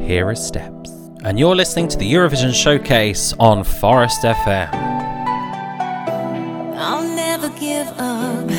here 0.00 0.32
is 0.32 0.44
Steps. 0.44 0.90
And 1.22 1.38
you're 1.38 1.54
listening 1.54 1.86
to 1.88 1.96
the 1.96 2.12
Eurovision 2.12 2.52
Showcase 2.52 3.32
on 3.38 3.62
Forest 3.62 4.22
FM. 4.22 4.74
I'll 6.76 7.06
never 7.14 7.48
give 7.50 7.86
up, 7.98 8.50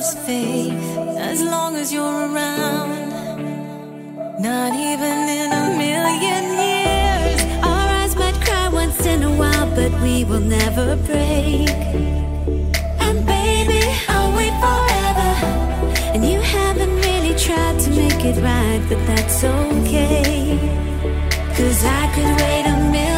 lose 0.00 0.14
faith 0.26 0.98
as 1.18 1.42
long 1.42 1.76
as 1.76 1.92
you're 1.92 2.20
around. 2.28 3.10
Not 4.40 4.72
even 4.72 5.16
in 5.40 5.48
a 5.62 5.66
million 5.84 6.44
years. 6.68 7.40
Our 7.70 7.86
eyes 7.98 8.14
might 8.16 8.38
cry 8.46 8.68
once 8.68 9.04
in 9.04 9.22
a 9.22 9.32
while, 9.40 9.68
but 9.78 9.92
we 10.02 10.24
will 10.24 10.46
never 10.58 10.96
break. 11.08 11.68
And 13.06 13.18
baby, 13.26 13.82
I'll 14.08 14.32
wait 14.38 14.54
forever. 14.64 15.30
And 16.14 16.24
you 16.24 16.40
haven't 16.40 16.94
really 17.08 17.34
tried 17.46 17.78
to 17.84 17.90
make 17.90 18.24
it 18.30 18.36
right, 18.50 18.82
but 18.88 19.00
that's 19.06 19.44
okay. 19.44 20.58
Cause 21.56 21.84
I 21.84 22.02
could 22.14 22.32
wait 22.42 22.64
a 22.74 22.76
million 22.90 23.09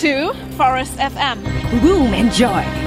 to 0.00 0.34
Forest 0.58 0.98
FM. 0.98 1.42
Boom, 1.80 2.12
enjoy. 2.12 2.85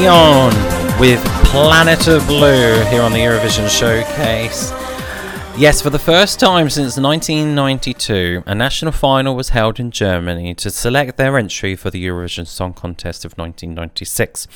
Leon 0.00 0.52
with 1.00 1.24
Planet 1.46 2.06
of 2.06 2.26
Blue 2.26 2.84
here 2.90 3.00
on 3.00 3.12
the 3.12 3.18
Eurovision 3.18 3.66
Showcase. 3.66 4.70
Yes, 5.56 5.80
for 5.80 5.88
the 5.88 5.98
first 5.98 6.38
time 6.38 6.68
since 6.68 6.98
1992, 6.98 8.42
a 8.44 8.54
national 8.54 8.92
final 8.92 9.34
was 9.34 9.48
held 9.48 9.80
in 9.80 9.90
Germany 9.90 10.54
to 10.56 10.68
select 10.68 11.16
their 11.16 11.38
entry 11.38 11.74
for 11.76 11.88
the 11.88 12.04
Eurovision 12.04 12.46
Song 12.46 12.74
Contest 12.74 13.24
of 13.24 13.38
1996. 13.38 14.46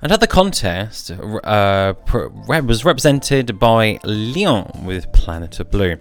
And 0.00 0.10
at 0.10 0.18
the 0.18 0.26
contest, 0.26 1.12
uh, 1.12 1.94
was 2.12 2.84
represented 2.84 3.60
by 3.60 4.00
Leon 4.02 4.82
with 4.84 5.12
Planet 5.12 5.60
of 5.60 5.70
Blue. 5.70 5.96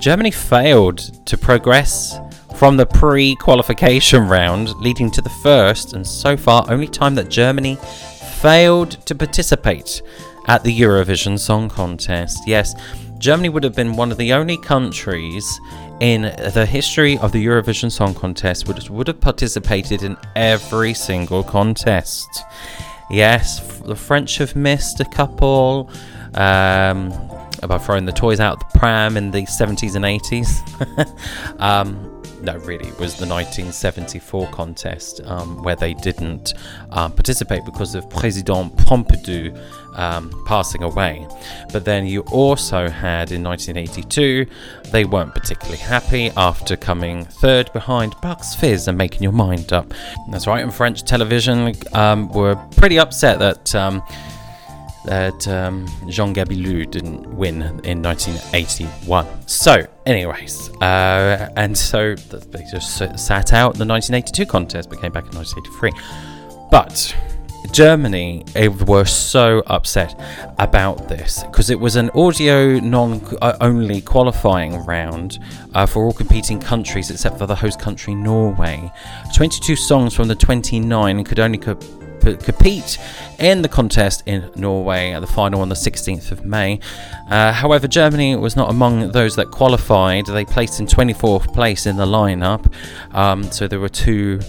Germany 0.00 0.32
failed 0.32 0.98
to 1.26 1.38
progress 1.38 2.18
from 2.56 2.76
the 2.76 2.86
pre 2.86 3.36
qualification 3.36 4.26
round, 4.26 4.70
leading 4.80 5.12
to 5.12 5.22
the 5.22 5.30
first 5.44 5.92
and 5.92 6.04
so 6.04 6.36
far 6.36 6.64
only 6.68 6.88
time 6.88 7.14
that 7.14 7.28
Germany 7.28 7.78
failed 8.40 8.92
to 9.06 9.14
participate 9.14 10.02
at 10.46 10.62
the 10.62 10.80
Eurovision 10.80 11.38
Song 11.38 11.68
Contest. 11.68 12.38
Yes, 12.46 12.74
Germany 13.18 13.48
would 13.48 13.64
have 13.64 13.74
been 13.74 13.96
one 13.96 14.12
of 14.12 14.18
the 14.18 14.32
only 14.32 14.58
countries 14.58 15.60
in 16.00 16.22
the 16.52 16.66
history 16.66 17.16
of 17.18 17.32
the 17.32 17.44
Eurovision 17.44 17.90
Song 17.90 18.14
Contest 18.14 18.68
which 18.68 18.90
would 18.90 19.06
have 19.06 19.20
participated 19.20 20.02
in 20.02 20.16
every 20.36 20.92
single 20.92 21.42
contest. 21.42 22.28
Yes, 23.10 23.78
the 23.80 23.96
French 23.96 24.38
have 24.38 24.54
missed 24.54 25.00
a 25.00 25.04
couple. 25.04 25.90
Um, 26.34 27.12
by 27.66 27.78
throwing 27.78 28.04
the 28.04 28.12
toys 28.12 28.38
out 28.38 28.58
the 28.60 28.78
pram 28.78 29.16
in 29.16 29.30
the 29.30 29.42
70s 29.42 29.96
and 29.96 30.04
80s. 30.04 31.60
um, 31.60 32.15
no, 32.42 32.56
really, 32.58 32.90
was 32.92 33.16
the 33.16 33.26
1974 33.26 34.48
contest 34.48 35.20
um, 35.24 35.62
where 35.62 35.76
they 35.76 35.94
didn't 35.94 36.54
um, 36.90 37.12
participate 37.12 37.64
because 37.64 37.94
of 37.94 38.08
President 38.10 38.76
Pompidou 38.76 39.56
um, 39.96 40.30
passing 40.46 40.82
away. 40.82 41.26
But 41.72 41.84
then 41.84 42.06
you 42.06 42.22
also 42.32 42.88
had 42.88 43.32
in 43.32 43.42
1982, 43.42 44.46
they 44.90 45.04
weren't 45.04 45.34
particularly 45.34 45.78
happy 45.78 46.30
after 46.36 46.76
coming 46.76 47.24
third 47.24 47.72
behind 47.72 48.14
Bucks 48.20 48.54
Fizz 48.54 48.88
and 48.88 48.96
making 48.96 49.22
your 49.22 49.32
mind 49.32 49.72
up. 49.72 49.92
That's 50.30 50.46
right, 50.46 50.62
and 50.62 50.72
French 50.72 51.02
television 51.02 51.74
um, 51.92 52.28
were 52.30 52.56
pretty 52.76 52.98
upset 52.98 53.38
that. 53.40 53.74
That 55.06 55.46
um, 55.48 55.86
Jean 56.08 56.34
Gabilou 56.34 56.90
didn't 56.90 57.26
win 57.34 57.62
in 57.84 58.02
1981. 58.02 59.26
So, 59.46 59.86
anyways, 60.04 60.70
uh, 60.82 61.48
and 61.56 61.76
so 61.78 62.14
they 62.16 62.64
just 62.70 62.96
sat 62.98 63.52
out 63.52 63.74
the 63.74 63.86
1982 63.86 64.46
contest, 64.46 64.90
but 64.90 65.00
came 65.00 65.12
back 65.12 65.26
in 65.26 65.36
1983. 65.36 65.92
But 66.70 67.14
Germany 67.72 68.44
were 68.86 69.04
so 69.04 69.62
upset 69.66 70.18
about 70.58 71.08
this 71.08 71.42
because 71.44 71.70
it 71.70 71.78
was 71.78 71.96
an 71.96 72.10
audio 72.10 72.78
non 72.80 73.20
uh, 73.42 73.56
only 73.60 74.00
qualifying 74.00 74.84
round 74.84 75.38
uh, 75.74 75.86
for 75.86 76.04
all 76.04 76.12
competing 76.12 76.58
countries 76.58 77.10
except 77.10 77.38
for 77.38 77.46
the 77.46 77.54
host 77.54 77.80
country 77.80 78.14
Norway. 78.14 78.90
22 79.34 79.76
songs 79.76 80.14
from 80.14 80.28
the 80.28 80.34
29 80.34 81.24
could 81.24 81.40
only 81.40 81.58
co- 81.58 81.78
compete 82.34 82.98
in 83.38 83.62
the 83.62 83.68
contest 83.68 84.22
in 84.26 84.50
Norway 84.56 85.12
at 85.12 85.20
the 85.20 85.26
final 85.26 85.60
on 85.60 85.68
the 85.68 85.74
16th 85.74 86.30
of 86.32 86.44
May. 86.44 86.80
Uh, 87.30 87.52
however, 87.52 87.86
Germany 87.86 88.36
was 88.36 88.56
not 88.56 88.70
among 88.70 89.12
those 89.12 89.36
that 89.36 89.50
qualified. 89.50 90.26
They 90.26 90.44
placed 90.44 90.80
in 90.80 90.86
24th 90.86 91.52
place 91.52 91.86
in 91.86 91.96
the 91.96 92.06
lineup, 92.06 92.72
um, 93.14 93.44
so 93.44 93.68
there 93.68 93.80
were 93.80 93.88
two 93.88 94.40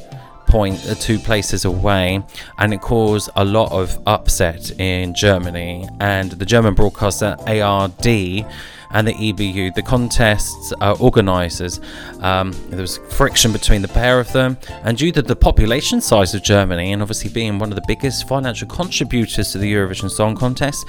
point 0.47 0.79
uh, 0.89 0.95
two 0.95 1.19
places 1.19 1.65
away 1.65 2.23
and 2.57 2.73
it 2.73 2.79
caused 2.79 3.29
a 3.35 3.43
lot 3.43 3.69
of 3.71 4.01
upset 4.07 4.71
in 4.79 5.13
Germany 5.13 5.85
and 5.99 6.31
the 6.31 6.45
German 6.45 6.73
broadcaster 6.73 7.35
ARD 7.45 8.45
and 8.91 9.07
the 9.07 9.13
EBU, 9.13 9.73
the 9.75 9.81
contest's 9.81 10.73
uh, 10.81 10.95
organisers. 10.99 11.79
Um, 12.21 12.53
there 12.69 12.81
was 12.81 12.97
friction 13.09 13.51
between 13.51 13.81
the 13.81 13.87
pair 13.87 14.19
of 14.19 14.31
them, 14.33 14.57
and 14.83 14.97
due 14.97 15.11
to 15.11 15.21
the 15.21 15.35
population 15.35 16.01
size 16.01 16.33
of 16.33 16.43
Germany, 16.43 16.93
and 16.93 17.01
obviously 17.01 17.29
being 17.29 17.59
one 17.59 17.69
of 17.69 17.75
the 17.75 17.85
biggest 17.87 18.27
financial 18.27 18.67
contributors 18.67 19.51
to 19.51 19.57
the 19.57 19.71
Eurovision 19.71 20.09
Song 20.09 20.35
Contest, 20.35 20.85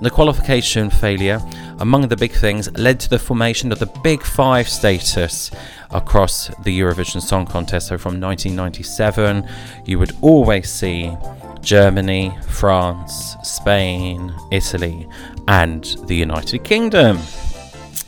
the 0.00 0.10
qualification 0.10 0.88
failure, 0.88 1.40
among 1.78 2.08
the 2.08 2.16
big 2.16 2.32
things, 2.32 2.70
led 2.78 2.98
to 3.00 3.10
the 3.10 3.18
formation 3.18 3.70
of 3.70 3.78
the 3.78 3.86
Big 4.02 4.22
Five 4.22 4.68
status 4.68 5.50
across 5.90 6.48
the 6.62 6.78
Eurovision 6.78 7.20
Song 7.20 7.46
Contest. 7.46 7.88
So 7.88 7.98
from 7.98 8.20
1997, 8.20 9.46
you 9.84 9.98
would 9.98 10.12
always 10.22 10.70
see 10.70 11.14
Germany, 11.60 12.32
France, 12.48 13.36
Spain, 13.42 14.34
Italy, 14.50 15.06
and 15.50 15.96
the 16.06 16.14
United 16.14 16.62
Kingdom. 16.62 17.18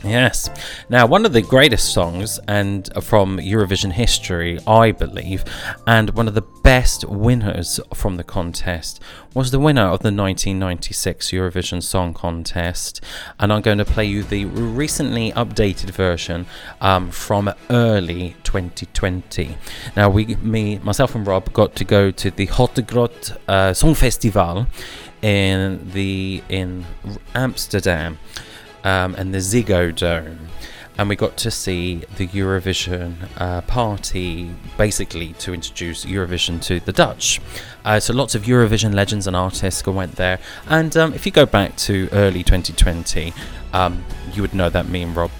Yes. 0.03 0.49
Now, 0.89 1.05
one 1.05 1.25
of 1.25 1.31
the 1.31 1.41
greatest 1.41 1.93
songs 1.93 2.37
and 2.45 2.89
from 3.01 3.37
Eurovision 3.37 3.93
history, 3.93 4.59
I 4.67 4.91
believe, 4.91 5.45
and 5.87 6.09
one 6.09 6.27
of 6.27 6.33
the 6.33 6.41
best 6.41 7.05
winners 7.07 7.79
from 7.93 8.17
the 8.17 8.23
contest 8.23 8.99
was 9.33 9.51
the 9.51 9.59
winner 9.59 9.83
of 9.83 9.99
the 9.99 10.11
1996 10.11 11.31
Eurovision 11.31 11.81
Song 11.81 12.13
Contest, 12.13 12.99
and 13.39 13.53
I'm 13.53 13.61
going 13.61 13.77
to 13.77 13.85
play 13.85 14.03
you 14.03 14.23
the 14.23 14.43
recently 14.45 15.31
updated 15.31 15.91
version 15.91 16.47
um, 16.81 17.09
from 17.09 17.53
early 17.69 18.35
2020. 18.43 19.57
Now, 19.95 20.09
we, 20.09 20.35
me, 20.35 20.79
myself, 20.79 21.15
and 21.15 21.25
Rob 21.25 21.53
got 21.53 21.75
to 21.77 21.85
go 21.85 22.11
to 22.11 22.29
the 22.29 22.45
Grot 22.85 23.37
uh, 23.47 23.73
Song 23.73 23.95
Festival 23.95 24.67
in 25.21 25.91
the 25.93 26.43
in 26.49 26.85
Amsterdam 27.33 28.19
um, 28.83 29.15
and 29.15 29.33
the 29.33 29.39
Ziggo 29.39 29.95
Dome. 29.95 30.47
And 30.97 31.09
we 31.09 31.15
got 31.15 31.37
to 31.37 31.49
see 31.49 32.03
the 32.17 32.27
Eurovision 32.27 33.15
uh, 33.37 33.61
party 33.61 34.51
basically 34.77 35.33
to 35.39 35.51
introduce 35.51 36.05
Eurovision 36.05 36.61
to 36.63 36.79
the 36.79 36.93
Dutch. 36.93 37.41
Uh, 37.83 37.99
so 37.99 38.13
lots 38.13 38.35
of 38.35 38.43
Eurovision 38.43 38.93
legends 38.93 39.25
and 39.25 39.35
artists 39.35 39.85
went 39.87 40.15
there. 40.17 40.39
And 40.67 40.95
um, 40.95 41.13
if 41.13 41.25
you 41.25 41.31
go 41.31 41.47
back 41.47 41.75
to 41.77 42.09
early 42.11 42.43
2020, 42.43 43.33
um, 43.73 44.05
you 44.33 44.43
would 44.43 44.53
know 44.53 44.69
that 44.69 44.87
me 44.87 45.01
and 45.01 45.15
Rob, 45.15 45.31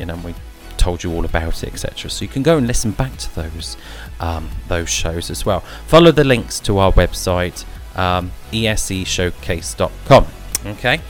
you 0.00 0.06
know, 0.06 0.16
we 0.16 0.34
told 0.82 1.04
you 1.04 1.12
all 1.12 1.24
about 1.24 1.62
it, 1.62 1.72
etc. 1.72 2.10
So 2.10 2.24
you 2.24 2.28
can 2.28 2.42
go 2.42 2.56
and 2.56 2.66
listen 2.66 2.90
back 2.90 3.16
to 3.18 3.34
those 3.36 3.76
um, 4.18 4.50
those 4.68 4.88
shows 4.88 5.30
as 5.30 5.46
well. 5.46 5.60
Follow 5.86 6.10
the 6.10 6.24
links 6.24 6.58
to 6.60 6.78
our 6.78 6.92
website, 6.92 7.64
um, 7.96 8.32
escshowcase.com. 8.50 10.26
Okay, 10.66 11.00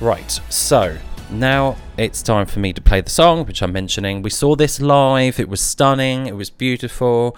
right. 0.00 0.30
So 0.48 0.96
now 1.30 1.76
it's 1.96 2.22
time 2.22 2.46
for 2.46 2.58
me 2.58 2.72
to 2.72 2.80
play 2.80 3.00
the 3.00 3.10
song, 3.10 3.44
which 3.46 3.62
I'm 3.62 3.72
mentioning. 3.72 4.22
We 4.22 4.30
saw 4.30 4.56
this 4.56 4.80
live, 4.80 5.38
it 5.38 5.48
was 5.48 5.60
stunning, 5.60 6.26
it 6.26 6.36
was 6.36 6.50
beautiful, 6.50 7.36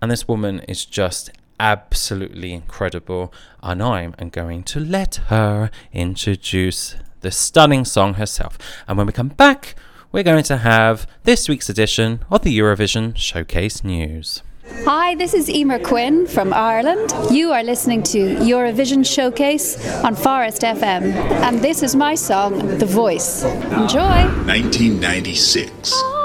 and 0.00 0.10
this 0.10 0.28
woman 0.28 0.60
is 0.60 0.84
just 0.84 1.30
absolutely 1.58 2.52
incredible. 2.52 3.32
And 3.62 3.82
I 3.82 4.02
am 4.02 4.28
going 4.30 4.62
to 4.64 4.80
let 4.80 5.16
her 5.26 5.70
introduce 5.92 6.96
the 7.20 7.30
stunning 7.30 7.84
song 7.84 8.14
herself. 8.14 8.58
And 8.86 8.98
when 8.98 9.06
we 9.06 9.12
come 9.12 9.28
back, 9.28 9.76
we're 10.10 10.22
going 10.22 10.44
to 10.44 10.58
have 10.58 11.06
this 11.24 11.48
week's 11.48 11.68
edition 11.68 12.24
of 12.30 12.42
the 12.42 12.56
Eurovision 12.56 13.16
Showcase 13.16 13.82
News. 13.82 14.42
Hi, 14.80 15.14
this 15.14 15.32
is 15.34 15.48
Eimear 15.48 15.84
Quinn 15.84 16.26
from 16.26 16.52
Ireland. 16.52 17.12
You 17.30 17.52
are 17.52 17.62
listening 17.62 18.02
to 18.04 18.36
Eurovision 18.36 19.06
Showcase 19.06 19.76
on 20.02 20.16
Forest 20.16 20.62
FM, 20.62 21.12
and 21.44 21.60
this 21.60 21.82
is 21.82 21.94
my 21.94 22.16
song, 22.16 22.78
The 22.78 22.86
Voice. 22.86 23.44
Enjoy! 23.44 24.26
1996. 24.46 26.21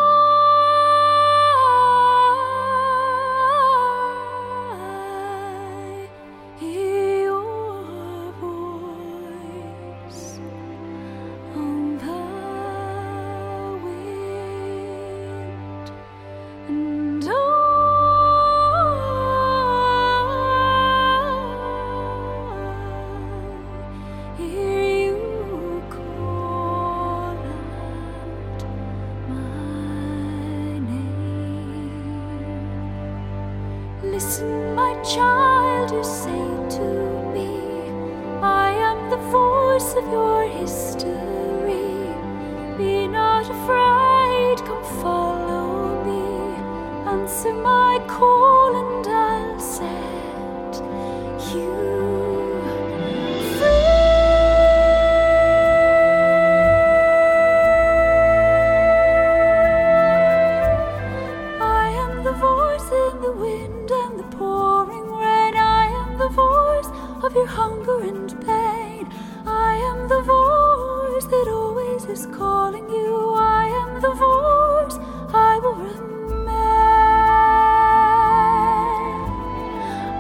is 72.10 72.26
calling 72.28 72.90
you. 72.90 73.34
I 73.36 73.66
am 73.82 74.02
the 74.02 74.14
voice 74.14 74.98
I 75.34 75.60
will 75.62 75.76
remain. 75.76 76.08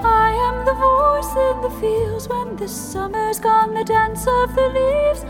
I 0.03 0.31
am 0.47 0.65
the 0.65 0.73
voice 0.73 1.31
in 1.47 1.61
the 1.61 1.69
fields 1.79 2.27
when 2.27 2.55
the 2.57 2.67
summer's 2.67 3.39
gone, 3.39 3.73
the 3.73 3.83
dance 3.83 4.27
of 4.27 4.55
the 4.55 4.69
leaves. 4.77 5.23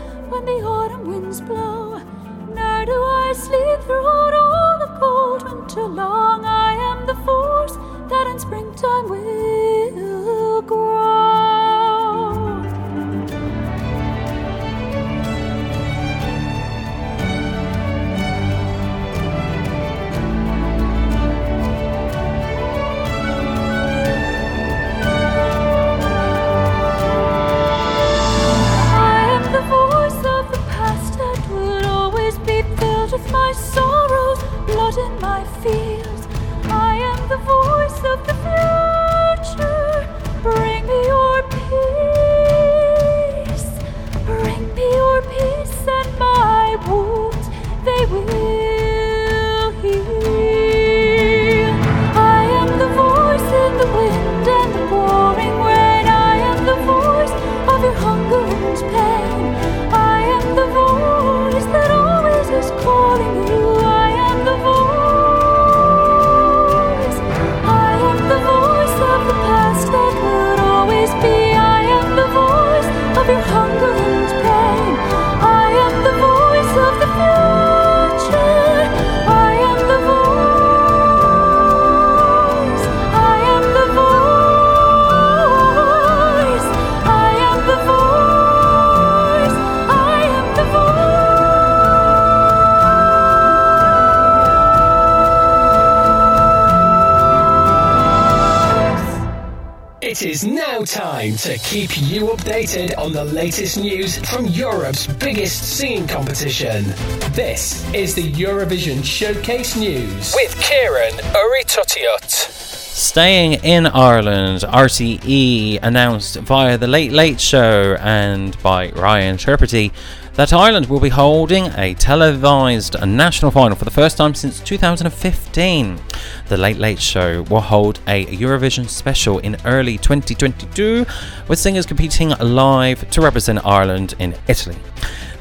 It 100.08 100.22
is 100.22 100.42
now 100.42 100.84
time 100.84 101.36
to 101.36 101.58
keep 101.58 101.90
you 102.00 102.28
updated 102.28 102.96
on 102.96 103.12
the 103.12 103.24
latest 103.24 103.76
news 103.76 104.16
from 104.20 104.46
Europe's 104.46 105.06
biggest 105.06 105.76
singing 105.76 106.06
competition. 106.06 106.84
This 107.32 107.86
is 107.92 108.14
the 108.14 108.32
Eurovision 108.32 109.04
Showcase 109.04 109.76
News 109.76 110.34
with 110.34 110.58
Ciaran 110.62 111.12
Urry-Tuttiett. 111.36 112.24
Staying 112.24 113.62
in 113.62 113.86
Ireland, 113.86 114.60
RTE 114.62 115.80
announced 115.82 116.36
via 116.36 116.78
The 116.78 116.88
Late 116.88 117.12
Late 117.12 117.38
Show 117.38 117.94
and 118.00 118.60
by 118.62 118.88
Ryan 118.92 119.36
Tubridy 119.36 119.92
that 120.38 120.52
Ireland 120.52 120.86
will 120.86 121.00
be 121.00 121.08
holding 121.08 121.64
a 121.76 121.94
televised 121.94 122.94
national 123.04 123.50
final 123.50 123.76
for 123.76 123.84
the 123.84 123.90
first 123.90 124.16
time 124.16 124.36
since 124.36 124.60
2015. 124.60 125.98
The 126.46 126.56
Late 126.56 126.76
Late 126.76 127.00
Show 127.00 127.42
will 127.50 127.60
hold 127.60 127.98
a 128.06 128.24
Eurovision 128.26 128.88
special 128.88 129.40
in 129.40 129.56
early 129.64 129.98
2022 129.98 131.04
with 131.48 131.58
singers 131.58 131.86
competing 131.86 132.28
live 132.38 133.10
to 133.10 133.20
represent 133.20 133.66
Ireland 133.66 134.14
in 134.20 134.36
Italy. 134.46 134.76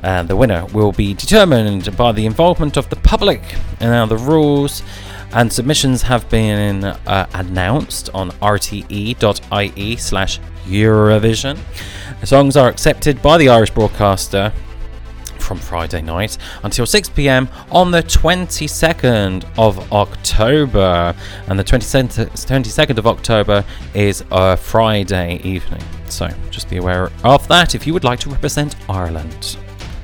Uh, 0.02 0.24
the 0.24 0.36
winner 0.36 0.66
will 0.74 0.94
be 0.94 1.14
determined 1.14 1.96
by 1.96 2.12
the 2.12 2.26
involvement 2.26 2.76
of 2.76 2.90
the 2.90 2.96
public. 2.96 3.44
And 3.80 3.92
now 3.92 4.08
the 4.08 4.18
rules 4.18 4.82
and 5.32 5.54
submissions 5.54 6.02
have 6.02 6.28
been 6.32 6.84
uh, 6.84 7.28
announced 7.36 8.10
on 8.16 8.32
rte.ie 8.32 9.96
slash 9.98 10.40
Eurovision. 10.66 11.60
Songs 12.24 12.58
are 12.58 12.68
accepted 12.68 13.22
by 13.22 13.38
the 13.38 13.50
Irish 13.50 13.70
broadcaster 13.70 14.52
from 15.48 15.58
Friday 15.58 16.02
night 16.02 16.38
until 16.64 16.86
6 16.86 17.10
pm 17.10 17.48
on 17.72 17.90
the 17.90 18.04
22nd 18.04 19.46
of 19.58 19.92
October. 19.94 21.16
And 21.48 21.58
the 21.58 21.64
22nd 21.64 22.98
of 22.98 23.08
October 23.08 23.66
is 23.94 24.24
a 24.32 24.58
Friday 24.58 25.40
evening. 25.44 25.84
So 26.10 26.30
just 26.52 26.70
be 26.70 26.78
aware 26.78 27.12
of 27.24 27.48
that 27.48 27.74
if 27.76 27.88
you 27.88 27.94
would 27.94 28.04
like 28.04 28.20
to 28.22 28.30
represent 28.30 28.76
Ireland. 28.90 29.58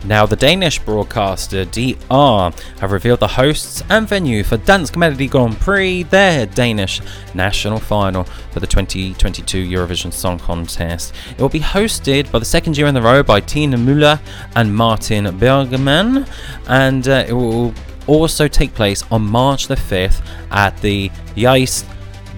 Now, 0.06 0.26
the 0.26 0.36
Danish 0.36 0.80
broadcaster 0.80 1.64
DR 1.64 2.54
have 2.80 2.92
revealed 2.92 3.22
the 3.22 3.28
hosts 3.28 3.82
and 3.90 4.06
venue 4.08 4.44
for 4.44 4.58
Dansk 4.58 4.96
Melodi 4.98 5.30
Grand 5.30 5.58
Prix, 5.62 6.04
their 6.04 6.46
Danish 6.46 7.00
national 7.34 7.80
final 7.80 8.26
for 8.52 8.60
the 8.60 8.68
2022 8.68 9.66
Eurovision 9.66 10.12
Song 10.12 10.38
Contest. 10.38 11.14
It 11.32 11.42
will 11.42 11.48
be 11.48 11.62
hosted 11.62 12.30
by 12.32 12.40
the 12.40 12.46
second 12.46 12.78
year 12.78 12.88
in 12.88 12.98
a 12.98 13.02
row 13.02 13.24
by 13.24 13.40
Tina 13.40 13.78
Müller 13.78 14.20
and 14.58 14.76
Martin 14.76 15.26
Brygmann, 15.40 16.30
and 16.68 17.08
uh, 17.08 17.24
it 17.26 17.34
will 17.34 17.74
also 18.06 18.50
take 18.50 18.74
place 18.74 19.04
on 19.10 19.22
March 19.22 19.68
the 19.68 19.76
5th 19.76 20.22
at 20.52 20.76
the 20.82 21.10
Jyske 21.38 21.88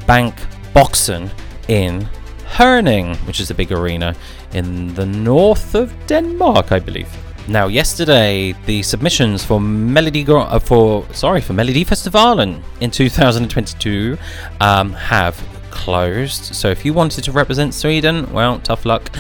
Bank 0.06 0.36
Boxen 0.72 1.32
in 1.68 2.08
Herning, 2.46 3.16
which 3.26 3.40
is 3.40 3.50
a 3.50 3.56
big 3.56 3.72
arena 3.72 4.16
in 4.54 4.94
the 4.94 5.06
north 5.06 5.74
of 5.74 5.92
Denmark, 6.06 6.72
I 6.72 6.78
believe. 6.78 7.10
Now, 7.48 7.68
yesterday, 7.68 8.54
the 8.66 8.82
submissions 8.82 9.46
for 9.46 9.60
Melody 9.60 10.26
uh, 10.28 10.58
for 10.58 11.06
sorry 11.14 11.42
for 11.42 11.54
Melodifestivalen 11.54 12.62
in 12.82 12.90
2022 12.90 14.18
um, 14.62 14.94
have 14.94 15.36
closed. 15.70 16.56
So, 16.56 16.70
if 16.70 16.84
you 16.84 16.94
wanted 16.94 17.24
to 17.26 17.32
represent 17.32 17.74
Sweden, 17.76 18.32
well, 18.34 18.60
tough 18.60 18.86
luck. 18.86 19.12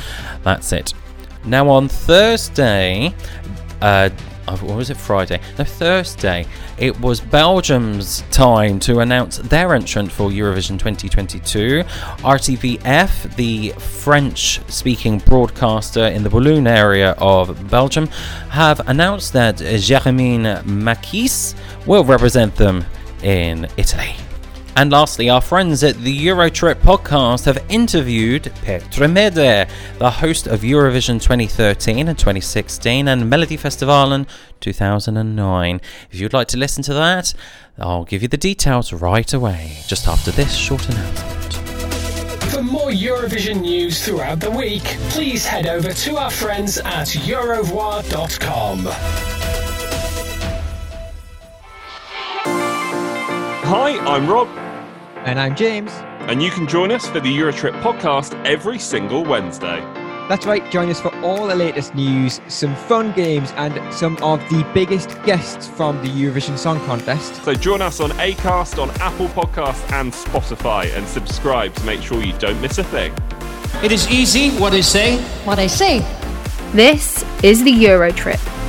That's 0.43 0.71
it. 0.73 0.93
Now, 1.45 1.69
on 1.69 1.87
Thursday, 1.87 3.13
uh, 3.81 4.09
what 4.47 4.77
was 4.77 4.89
it 4.89 4.97
Friday? 4.97 5.39
No, 5.57 5.63
Thursday. 5.63 6.45
It 6.77 6.99
was 6.99 7.19
Belgium's 7.19 8.23
time 8.31 8.79
to 8.81 8.99
announce 8.99 9.37
their 9.37 9.73
entrant 9.73 10.11
for 10.11 10.29
Eurovision 10.29 10.79
2022. 10.79 11.83
RTBF, 11.83 13.35
the 13.35 13.69
French 13.79 14.61
speaking 14.71 15.19
broadcaster 15.19 16.05
in 16.05 16.23
the 16.23 16.29
Walloon 16.29 16.67
area 16.67 17.11
of 17.17 17.69
Belgium, 17.69 18.07
have 18.49 18.87
announced 18.87 19.33
that 19.33 19.57
Jérémie 19.57 20.63
Makiese 20.63 21.55
will 21.85 22.03
represent 22.03 22.55
them 22.55 22.85
in 23.23 23.67
Italy. 23.77 24.15
And 24.77 24.91
lastly, 24.91 25.29
our 25.29 25.39
friends 25.39 25.85
at 25.85 25.95
the 26.01 26.27
Eurotrip 26.27 26.75
podcast 26.75 27.45
have 27.45 27.63
interviewed 27.69 28.51
Petra 28.61 29.07
Mede, 29.07 29.69
the 29.99 30.11
host 30.11 30.47
of 30.47 30.61
Eurovision 30.61 31.21
2013 31.21 32.09
and 32.09 32.19
2016 32.19 33.07
and 33.07 33.23
Melodifestivalen 33.23 34.27
2009. 34.59 35.81
If 36.11 36.19
you'd 36.19 36.33
like 36.33 36.49
to 36.49 36.57
listen 36.57 36.83
to 36.83 36.93
that, 36.93 37.33
I'll 37.79 38.03
give 38.03 38.21
you 38.21 38.27
the 38.27 38.35
details 38.35 38.91
right 38.91 39.31
away, 39.33 39.77
just 39.87 40.09
after 40.09 40.31
this 40.31 40.53
short 40.53 40.89
announcement. 40.89 41.53
For 42.51 42.61
more 42.61 42.91
Eurovision 42.91 43.61
news 43.61 44.03
throughout 44.03 44.41
the 44.41 44.51
week, 44.51 44.83
please 45.09 45.45
head 45.45 45.67
over 45.67 45.93
to 45.93 46.17
our 46.17 46.29
friends 46.29 46.79
at 46.79 47.07
Eurovoix.com. 47.07 48.79
Hi, 53.67 53.97
I'm 53.99 54.27
Rob. 54.29 54.64
And 55.25 55.39
I'm 55.39 55.55
James. 55.55 55.91
And 56.29 56.43
you 56.43 56.51
can 56.51 56.67
join 56.67 56.91
us 56.91 57.09
for 57.09 57.19
the 57.19 57.35
Eurotrip 57.35 57.81
podcast 57.81 58.39
every 58.45 58.77
single 58.77 59.23
Wednesday. 59.23 59.79
That's 60.29 60.45
right, 60.45 60.71
join 60.71 60.87
us 60.91 61.01
for 61.01 61.11
all 61.21 61.47
the 61.47 61.55
latest 61.55 61.95
news, 61.95 62.39
some 62.47 62.75
fun 62.75 63.11
games, 63.13 63.51
and 63.55 63.73
some 63.91 64.17
of 64.17 64.39
the 64.51 64.63
biggest 64.71 65.19
guests 65.23 65.65
from 65.65 65.99
the 66.03 66.09
Eurovision 66.09 66.59
Song 66.59 66.79
Contest. 66.81 67.43
So 67.43 67.55
join 67.55 67.81
us 67.81 67.99
on 67.99 68.11
Acast, 68.11 68.79
on 68.79 68.91
Apple 69.01 69.27
Podcasts, 69.29 69.91
and 69.93 70.13
Spotify, 70.13 70.95
and 70.95 71.07
subscribe 71.07 71.73
to 71.73 71.83
make 71.85 72.03
sure 72.03 72.21
you 72.21 72.33
don't 72.37 72.61
miss 72.61 72.77
a 72.77 72.83
thing. 72.83 73.11
It 73.83 73.91
is 73.91 74.07
easy, 74.11 74.51
what 74.59 74.73
I 74.73 74.81
say. 74.81 75.17
What 75.43 75.57
I 75.57 75.65
say. 75.65 76.05
This 76.71 77.25
is 77.43 77.63
the 77.63 77.73
Eurotrip. 77.73 78.64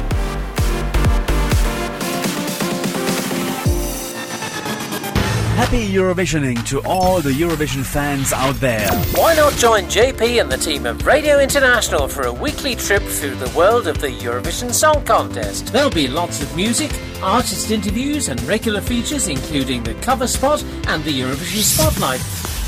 Happy 5.57 5.89
Eurovisioning 5.89 6.63
to 6.67 6.83
all 6.83 7.23
the 7.23 7.31
Eurovision 7.31 7.83
fans 7.83 8.35
out 8.35 8.57
there. 8.57 8.91
Why 9.15 9.35
not 9.35 9.55
join 9.55 9.85
JP 9.85 10.43
and 10.43 10.53
the 10.53 10.59
team 10.59 10.85
of 10.85 11.07
Radio 11.07 11.41
International 11.41 12.09
for 12.09 12.25
a 12.25 12.33
weekly 12.33 12.75
trip 12.75 13.03
through 13.03 13.37
the 13.37 13.49
world 13.57 13.87
of 13.87 13.99
the 13.99 14.09
Eurovision 14.09 14.71
Song 14.71 15.03
Contest? 15.07 15.73
There'll 15.73 15.89
be 15.89 16.09
lots 16.09 16.43
of 16.43 16.55
music, 16.55 16.93
artist 17.23 17.71
interviews, 17.71 18.29
and 18.29 18.39
regular 18.43 18.83
features, 18.83 19.29
including 19.29 19.83
the 19.83 19.95
cover 19.95 20.27
spot 20.27 20.63
and 20.89 21.03
the 21.05 21.21
Eurovision 21.21 21.63
Spotlight. 21.63 22.21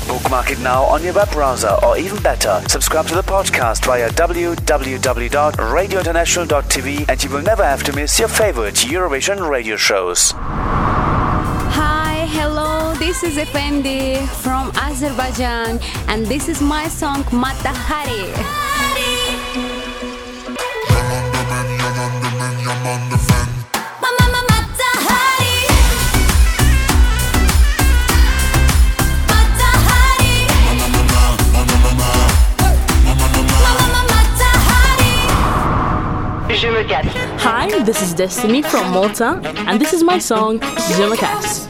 Bookmark 0.07 0.49
it 0.49 0.59
now 0.61 0.81
on 0.85 1.03
your 1.03 1.13
web 1.13 1.31
browser, 1.31 1.77
or 1.83 1.95
even 1.95 2.19
better, 2.23 2.59
subscribe 2.67 3.05
to 3.05 3.13
the 3.13 3.21
podcast 3.21 3.85
via 3.85 4.09
www.radiointernational.tv 4.09 7.05
and 7.07 7.23
you 7.23 7.29
will 7.29 7.43
never 7.43 7.63
have 7.63 7.83
to 7.83 7.93
miss 7.93 8.17
your 8.17 8.29
favorite 8.29 8.73
Eurovision 8.73 9.47
radio 9.47 9.77
shows. 9.77 10.33
This 13.09 13.23
is 13.23 13.37
Efendi 13.37 14.21
from 14.43 14.69
Azerbaijan, 14.75 15.79
and 16.07 16.27
this 16.27 16.47
is 16.47 16.61
my 16.61 16.87
song 16.87 17.25
Mata 17.31 17.73
Hari. 17.73 18.29
Matahari. 29.25 30.45
Hi, 37.39 37.83
this 37.83 38.03
is 38.03 38.13
Destiny 38.13 38.61
from 38.61 38.91
Malta, 38.91 39.41
and 39.65 39.81
this 39.81 39.93
is 39.93 40.03
my 40.03 40.19
song 40.19 40.59
Je 40.59 41.09
me. 41.09 41.68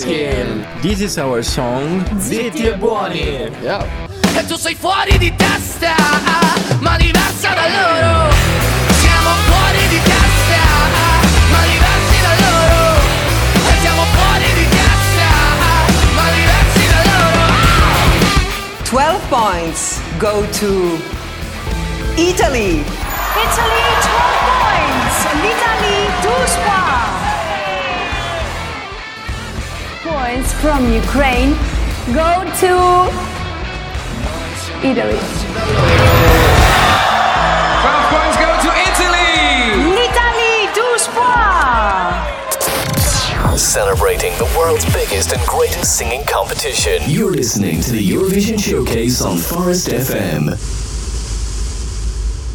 Is 0.00 0.06
Måneskin. 0.06 0.82
This 0.82 1.00
is 1.00 1.18
our 1.18 1.42
song 1.42 2.04
Zitti 2.18 2.66
e 2.66 2.74
buoni. 2.76 3.50
Yeah. 3.62 3.84
E 4.36 4.44
tu 4.46 4.56
sei 4.56 4.74
fuori 4.74 5.18
di 5.18 5.34
testa, 5.36 5.94
ma 6.80 6.96
diversa 6.96 7.54
da 7.54 7.68
loro. 7.68 8.32
Siamo 9.00 9.30
fuori 9.48 9.88
di 9.88 10.00
testa, 10.02 10.62
ma 11.50 11.60
diversi 11.66 12.20
da 12.22 12.32
loro. 12.44 12.98
E 13.68 13.80
siamo 13.80 14.04
fuori 14.04 14.52
di 14.54 14.66
testa, 14.68 15.28
ma 16.14 16.30
diversi 16.30 16.84
da 16.88 17.00
loro. 17.10 17.48
12 18.90 19.20
points 19.28 20.00
go 20.18 20.46
to 20.58 20.98
Italy. 22.16 22.84
Italy 23.36 23.84
12 24.02 24.48
points. 24.60 25.16
L'Italie 25.42 26.08
12 26.22 26.56
points. 26.64 26.79
Points 30.30 30.52
from 30.62 30.92
Ukraine 30.92 31.50
go 32.14 32.46
to 32.62 32.72
Italy. 34.86 35.18
Five 37.82 38.04
points 38.12 38.36
go 38.38 38.50
to 38.64 38.70
Italy. 38.88 39.34
L'Italie, 39.90 40.70
12 40.72 41.10
points. 42.14 43.60
Celebrating 43.60 44.32
the 44.38 44.48
world's 44.56 44.84
biggest 44.94 45.32
and 45.32 45.44
greatest 45.48 45.96
singing 45.98 46.24
competition. 46.26 47.02
You're 47.08 47.32
listening 47.32 47.80
to 47.80 47.90
the 47.90 48.08
Eurovision 48.08 48.56
Showcase 48.56 49.22
on 49.22 49.36
Forest 49.36 49.88
FM. 49.88 50.54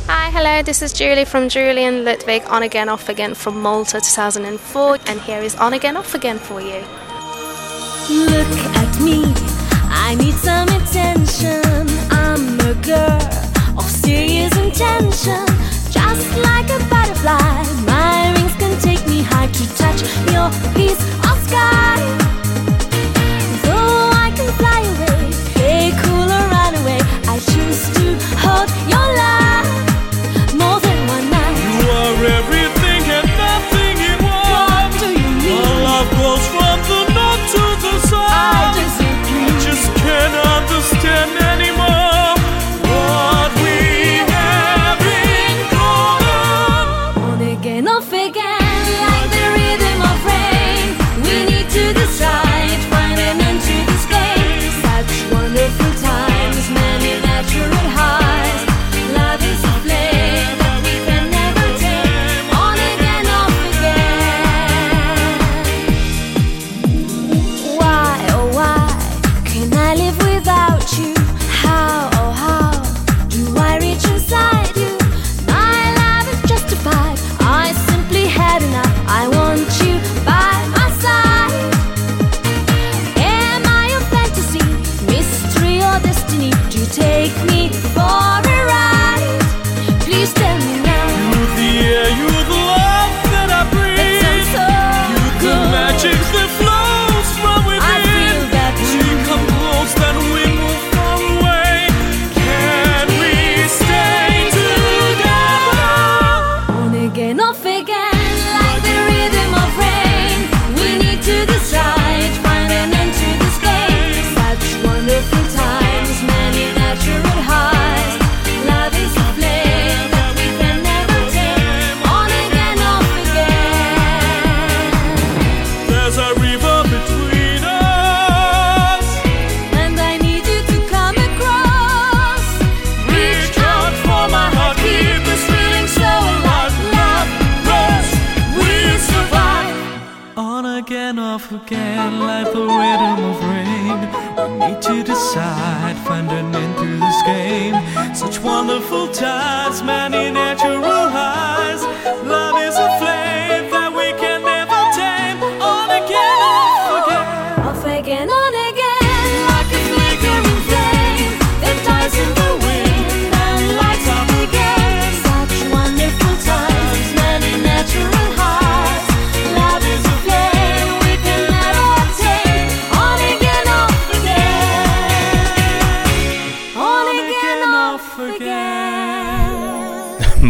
Hi, 0.07 0.29
hello, 0.29 0.61
this 0.61 0.81
is 0.81 0.93
Julie 0.93 1.25
from 1.25 1.49
Julie 1.49 1.83
and 1.83 2.05
Ludwig 2.05 2.43
On 2.47 2.63
Again 2.63 2.87
Off 2.87 3.09
Again 3.09 3.33
from 3.33 3.61
Malta 3.61 3.99
2004, 3.99 4.97
and 5.07 5.19
here 5.19 5.41
is 5.41 5.55
On 5.55 5.73
Again 5.73 5.97
Off 5.97 6.15
Again 6.15 6.39
for 6.39 6.61
you. 6.61 6.81
Look 8.07 8.57
at 8.75 9.01
me, 9.01 9.33
I 9.89 10.13
need 10.13 10.35
some 10.35 10.67
attention. 10.69 11.89
I'm 12.11 12.59
a 12.59 12.75
girl 12.85 13.79
of 13.79 13.89
serious 13.89 14.55
intention. 14.57 15.64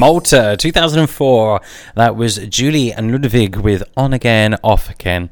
Malta, 0.06 0.56
2004. 0.60 1.62
That 1.96 2.16
was 2.16 2.38
Julie 2.38 2.94
and 2.94 3.12
Ludwig 3.12 3.56
with 3.56 3.82
On 3.98 4.14
Again, 4.14 4.56
Off 4.64 4.88
Again. 4.88 5.32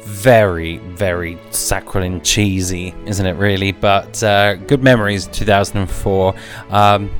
Very, 0.00 0.78
very 0.78 1.38
saccharine 1.52 2.20
cheesy, 2.22 2.96
isn't 3.06 3.24
it, 3.24 3.34
really? 3.34 3.70
But 3.70 4.20
uh, 4.24 4.56
good 4.56 4.82
memories, 4.82 5.28
2004. 5.28 6.34
Um, 6.70 7.12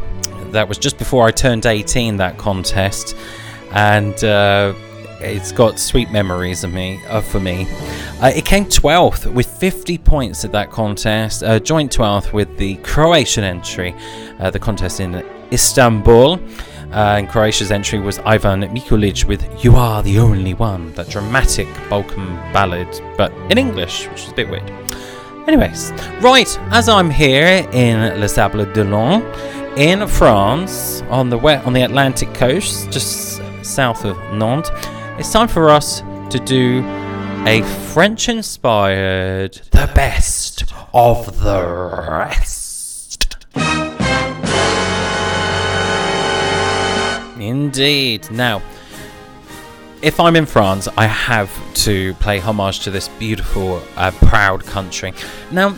that 0.50 0.66
was 0.66 0.76
just 0.76 0.98
before 0.98 1.24
I 1.24 1.30
turned 1.30 1.66
18, 1.66 2.16
that 2.16 2.36
contest. 2.36 3.16
And. 3.70 4.24
Uh, 4.24 4.74
it's 5.24 5.52
got 5.52 5.78
sweet 5.78 6.10
memories 6.10 6.64
of 6.64 6.72
me 6.72 7.00
uh, 7.06 7.20
for 7.20 7.38
me. 7.38 7.68
Uh, 8.20 8.32
it 8.34 8.44
came 8.44 8.64
12th 8.64 9.32
with 9.32 9.46
50 9.46 9.96
points 9.98 10.44
at 10.44 10.50
that 10.50 10.72
contest, 10.72 11.44
uh, 11.44 11.60
joint 11.60 11.96
12th 11.96 12.32
with 12.32 12.58
the 12.58 12.74
Croatian 12.78 13.44
entry, 13.44 13.94
uh, 14.40 14.50
the 14.50 14.58
contest 14.58 14.98
in 14.98 15.24
Istanbul. 15.52 16.40
Uh, 16.92 17.16
and 17.16 17.28
Croatia's 17.28 17.70
entry 17.70 17.98
was 17.98 18.18
Ivan 18.18 18.60
Mikulic 18.62 19.24
with 19.24 19.64
You 19.64 19.76
Are 19.76 20.02
the 20.02 20.18
Only 20.18 20.52
One, 20.52 20.92
that 20.92 21.08
dramatic 21.08 21.66
Balkan 21.88 22.26
ballad, 22.52 22.86
but 23.16 23.32
in 23.50 23.56
English, 23.56 24.08
which 24.08 24.24
is 24.24 24.30
a 24.30 24.34
bit 24.34 24.50
weird. 24.50 24.70
Anyways, 25.48 25.90
right, 26.20 26.58
as 26.70 26.90
I'm 26.90 27.10
here 27.10 27.66
in 27.72 28.20
Les 28.20 28.34
Sables 28.34 28.68
d'Olonne, 28.74 29.22
in 29.78 30.06
France, 30.06 31.00
on 31.08 31.30
the 31.30 31.38
wet, 31.38 31.64
on 31.64 31.72
the 31.72 31.80
Atlantic 31.80 32.34
coast, 32.34 32.90
just 32.90 33.40
south 33.64 34.04
of 34.04 34.16
Nantes, 34.34 34.70
it's 35.18 35.32
time 35.32 35.48
for 35.48 35.70
us 35.70 36.02
to 36.28 36.38
do 36.44 36.84
a 37.46 37.62
French-inspired 37.92 39.62
"The 39.70 39.90
Best 39.94 40.64
of 40.92 41.40
the 41.42 41.64
Rest." 42.08 42.61
Indeed. 47.48 48.30
Now, 48.30 48.62
if 50.02 50.18
I'm 50.18 50.36
in 50.36 50.46
France, 50.46 50.88
I 50.96 51.06
have 51.06 51.50
to 51.74 52.14
play 52.14 52.38
homage 52.38 52.80
to 52.80 52.90
this 52.90 53.08
beautiful, 53.08 53.82
uh, 53.96 54.10
proud 54.22 54.64
country. 54.66 55.12
Now, 55.50 55.76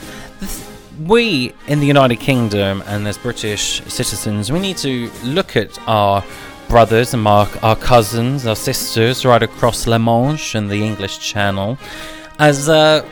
we 1.07 1.53
in 1.67 1.81
the 1.81 1.87
United 1.87 2.17
Kingdom 2.17 2.83
and 2.87 3.07
as 3.07 3.19
British 3.19 3.83
citizens, 3.85 4.53
we 4.53 4.61
need 4.61 4.77
to 4.79 5.11
look 5.25 5.57
at 5.57 5.79
our 5.89 6.25
brothers 6.69 7.15
and 7.15 7.27
our, 7.27 7.49
our 7.62 7.77
cousins, 7.77 8.47
our 8.47 8.57
sisters 8.57 9.25
right 9.27 9.43
across 9.43 9.87
La 9.87 9.99
Manche 9.99 10.55
and 10.55 10.71
the 10.71 10.85
English 10.85 11.19
Channel 11.19 11.79
as 12.39 12.69
uh, 12.69 13.07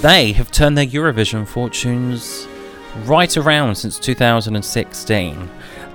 they 0.00 0.32
have 0.32 0.50
turned 0.50 0.76
their 0.76 0.86
Eurovision 0.86 1.46
fortunes 1.46 2.46
right 3.04 3.36
around 3.36 3.74
since 3.76 3.98
2016 3.98 5.50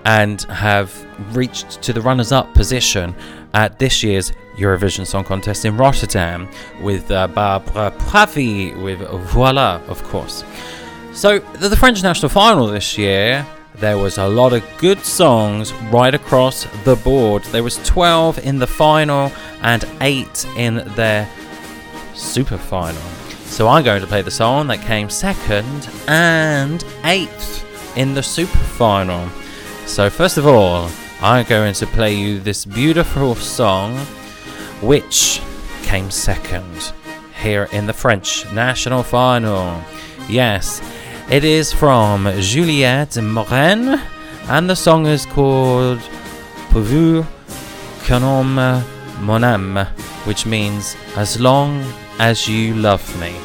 and 0.06 0.42
have 0.44 1.06
reached 1.36 1.82
to 1.84 1.94
the 1.94 2.02
runners 2.02 2.32
up 2.32 2.54
position 2.54 3.16
at 3.54 3.80
this 3.80 4.04
year's 4.04 4.32
Eurovision 4.58 5.06
Song 5.06 5.24
Contest 5.24 5.66
in 5.66 5.78
Rotterdam 5.78 6.50
with 6.82 7.10
uh, 7.12 7.28
Barbara 7.28 7.92
Pravi 7.92 8.82
with 8.82 9.00
Voila, 9.32 9.82
of 9.88 10.04
course. 10.04 10.44
So, 11.14 11.40
the 11.40 11.76
French 11.76 12.02
national 12.04 12.30
final 12.30 12.68
this 12.68 12.98
year, 12.98 13.46
there 13.76 13.98
was 13.98 14.18
a 14.18 14.28
lot 14.28 14.54
of 14.54 14.64
good 14.78 15.00
songs 15.00 15.74
right 15.92 16.14
across 16.14 16.66
the 16.84 16.96
board. 16.98 17.44
There 17.46 17.64
was 17.64 17.78
12 17.86 18.40
in 18.46 18.60
the 18.60 18.68
final 18.68 19.32
and 19.62 19.84
8 20.00 20.46
in 20.58 20.76
their 20.96 21.28
super 22.14 22.58
final. 22.58 23.02
So 23.46 23.68
I'm 23.68 23.84
going 23.84 24.00
to 24.00 24.08
play 24.08 24.22
the 24.22 24.32
song 24.32 24.68
that 24.68 24.80
came 24.82 25.10
second 25.10 25.90
and 26.08 26.86
eighth 27.04 27.98
in 27.98 28.14
the 28.14 28.24
super 28.24 28.58
final. 28.58 29.28
So 29.92 30.10
first 30.10 30.38
of 30.38 30.48
all, 30.48 30.90
I'm 31.22 31.46
going 31.46 31.74
to 31.74 31.86
play 31.86 32.16
you 32.16 32.40
this 32.40 32.64
beautiful 32.64 33.36
song 33.36 33.98
which 34.80 35.42
came 35.84 36.10
second 36.10 36.94
here 37.44 37.68
in 37.74 37.88
the 37.88 37.94
French 37.94 38.50
national 38.54 39.04
final. 39.04 39.84
Yes, 40.30 40.82
it 41.30 41.44
is 41.44 41.74
from 41.74 42.24
Juliette 42.40 43.22
Morin, 43.22 44.00
and 44.48 44.70
the 44.70 44.78
song 44.78 45.08
is 45.08 45.26
called 45.26 46.00
Pourvu 46.70 47.26
qu'un 48.06 48.22
homme 48.22 48.86
mon 49.20 49.42
âme, 49.42 49.88
which 50.26 50.46
means 50.46 50.96
as 51.18 51.38
long 51.38 51.84
as 52.18 52.48
you 52.48 52.76
love 52.76 53.04
me. 53.20 53.36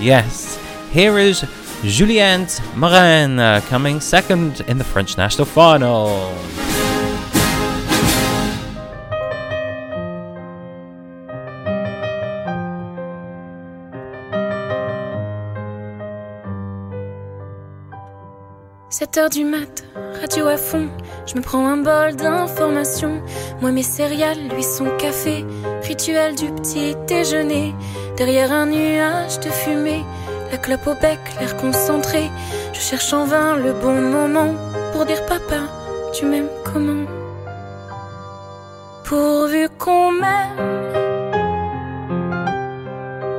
Yes, 0.00 0.58
here 0.90 1.16
is 1.16 1.42
Juliette 1.84 2.62
Morin 2.76 3.38
uh, 3.38 3.60
coming 3.68 4.00
second 4.00 4.60
in 4.68 4.78
the 4.78 4.84
French 4.84 5.16
national 5.16 5.46
final. 5.46 6.32
Heures 19.18 19.28
du 19.28 19.44
mat, 19.44 19.84
radio 20.22 20.46
à 20.46 20.56
fond, 20.56 20.88
je 21.26 21.36
me 21.36 21.42
prends 21.42 21.66
un 21.66 21.76
bol 21.76 22.16
d'informations. 22.16 23.20
Moi 23.60 23.70
mes 23.70 23.82
céréales, 23.82 24.48
lui 24.48 24.62
son 24.62 24.86
café, 24.96 25.44
rituel 25.82 26.34
du 26.34 26.46
petit 26.46 26.96
déjeuner. 27.06 27.74
Derrière 28.16 28.50
un 28.52 28.64
nuage 28.64 29.38
de 29.40 29.50
fumée, 29.50 30.02
la 30.52 30.58
clope 30.58 30.86
au 30.86 30.94
bec, 30.94 31.18
l'air 31.40 31.56
concentré. 31.56 32.30
Je 32.74 32.80
cherche 32.80 33.12
en 33.14 33.24
vain 33.24 33.56
le 33.56 33.72
bon 33.72 33.98
moment 34.00 34.54
pour 34.92 35.06
dire 35.06 35.24
papa, 35.26 35.62
tu 36.12 36.26
m'aimes 36.26 36.50
comment? 36.62 37.06
Pourvu 39.04 39.68
qu'on 39.78 40.12
m'aime, 40.12 40.58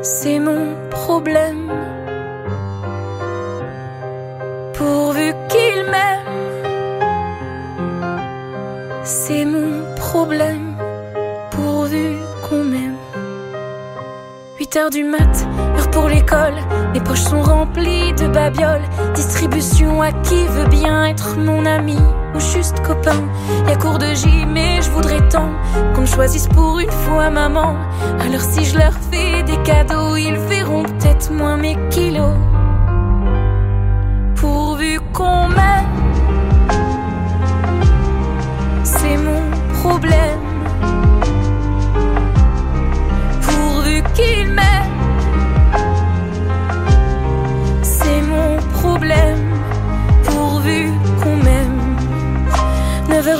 c'est 0.01 0.39
mon 0.39 0.73
problème. 0.89 1.71
Pourvu 4.73 5.33
qu'il 5.49 5.85
m'aime, 5.91 6.31
c'est 9.03 9.45
mon 9.45 9.95
problème. 9.95 10.75
Pourvu 11.51 12.17
qu'on 12.47 12.63
m'aime. 12.63 12.97
8 14.59 14.75
heures 14.77 14.89
du 14.89 15.03
mat, 15.03 15.35
pour 15.93 16.07
l'école. 16.07 16.55
Mes 16.93 16.99
poches 16.99 17.21
sont 17.21 17.41
remplies 17.41 18.13
de 18.13 18.27
babioles. 18.27 18.81
Distribution 19.13 20.01
à 20.01 20.11
qui 20.11 20.45
veut 20.47 20.67
bien 20.67 21.05
être 21.05 21.37
mon 21.37 21.65
ami 21.65 21.97
ou 22.35 22.39
juste 22.39 22.81
copain. 22.81 23.21
Y'a 23.67 23.75
cours 23.75 23.99
de 23.99 24.13
gym, 24.13 24.51
mais 24.51 24.81
je 24.81 24.89
voudrais 24.91 25.27
tant 25.29 25.49
qu'on 25.93 26.01
me 26.01 26.05
choisisse 26.05 26.47
pour 26.47 26.79
une 26.79 26.91
fois 26.91 27.29
maman. 27.29 27.75
Alors 28.19 28.41
si 28.41 28.65
je 28.65 28.77
leur 28.77 28.93
fais 29.11 29.43
des 29.43 29.57
cadeaux, 29.63 30.15
ils 30.15 30.37
verront 30.49 30.83
peut-être 30.83 31.31
moins 31.31 31.57
mes 31.57 31.77
kilos. 31.89 32.35
Pourvu 34.35 34.99
qu'on 35.13 35.47
m'aime, 35.47 35.87
c'est 38.83 39.17
mon 39.17 39.41
problème. 39.81 40.52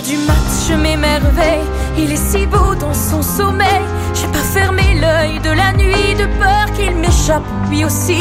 Du 0.03 0.17
mat, 0.17 0.49
je 0.67 0.73
m'émerveille. 0.73 1.65
Il 1.97 2.11
est 2.11 2.25
si 2.31 2.45
beau 2.45 2.75
dans 2.79 2.93
son 2.93 3.21
sommeil. 3.21 3.85
J'ai 4.13 4.27
pas 4.27 4.45
fermé 4.53 4.99
l'œil 4.99 5.39
de 5.39 5.51
la 5.51 5.71
nuit 5.73 6.13
de 6.15 6.25
peur 6.39 6.65
qu'il 6.75 6.95
m'échappe 6.95 7.43
lui 7.69 7.85
aussi. 7.85 8.19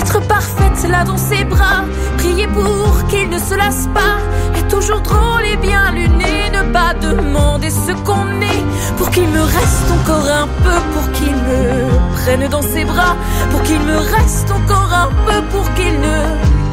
Être 0.00 0.20
parfaite 0.26 0.88
là 0.88 1.04
dans 1.04 1.16
ses 1.16 1.44
bras, 1.44 1.84
prier 2.16 2.46
pour 2.48 3.06
qu'il 3.08 3.28
ne 3.28 3.38
se 3.38 3.54
lasse 3.54 3.88
pas. 3.94 4.16
Est 4.58 4.68
toujours 4.68 5.00
drôle 5.00 5.44
et 5.44 5.56
bien 5.56 5.92
luné, 5.92 6.50
ne 6.50 6.72
pas 6.72 6.94
demander 6.94 7.70
ce 7.70 7.92
qu'on 8.06 8.28
est. 8.40 8.64
Pour 8.96 9.10
qu'il 9.10 9.28
me 9.28 9.42
reste 9.42 9.90
encore 9.98 10.28
un 10.42 10.48
peu, 10.64 10.78
pour 10.94 11.12
qu'il 11.12 11.34
me 11.34 12.14
prenne 12.16 12.48
dans 12.48 12.62
ses 12.62 12.84
bras. 12.84 13.16
Pour 13.50 13.62
qu'il 13.62 13.80
me 13.80 13.96
reste 13.96 14.50
encore 14.50 14.92
un 14.92 15.10
peu, 15.26 15.42
pour 15.52 15.72
qu'il 15.74 16.00
ne, 16.00 16.18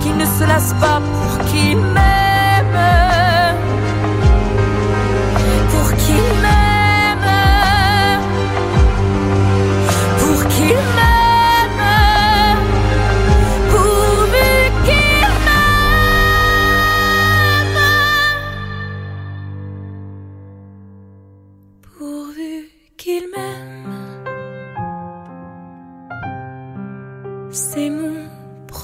qu'il 0.02 0.16
ne 0.18 0.26
se 0.26 0.44
lasse 0.48 0.74
pas, 0.80 1.02
pour 1.02 1.46
qu'il 1.46 1.78
m'aime. 1.78 3.25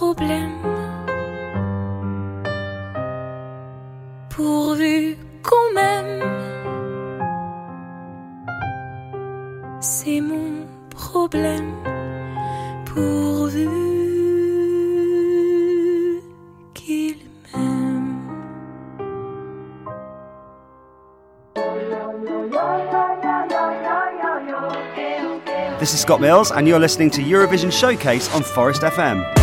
Problème. 0.02 0.58
Pourvu 4.30 5.16
qu'on 5.44 5.74
m'aime. 5.76 6.24
C'est 9.80 10.22
mon 10.22 10.66
problème. 10.90 11.74
Pourvu. 12.86 13.70
This 25.80 25.96
is 25.96 26.00
Scott 26.00 26.22
Mills, 26.22 26.52
and 26.52 26.68
you're 26.68 26.80
listening 26.80 27.10
to 27.12 27.22
Eurovision 27.22 27.72
Showcase 27.72 28.32
on 28.36 28.44
Forest 28.44 28.84
FM. 28.84 29.41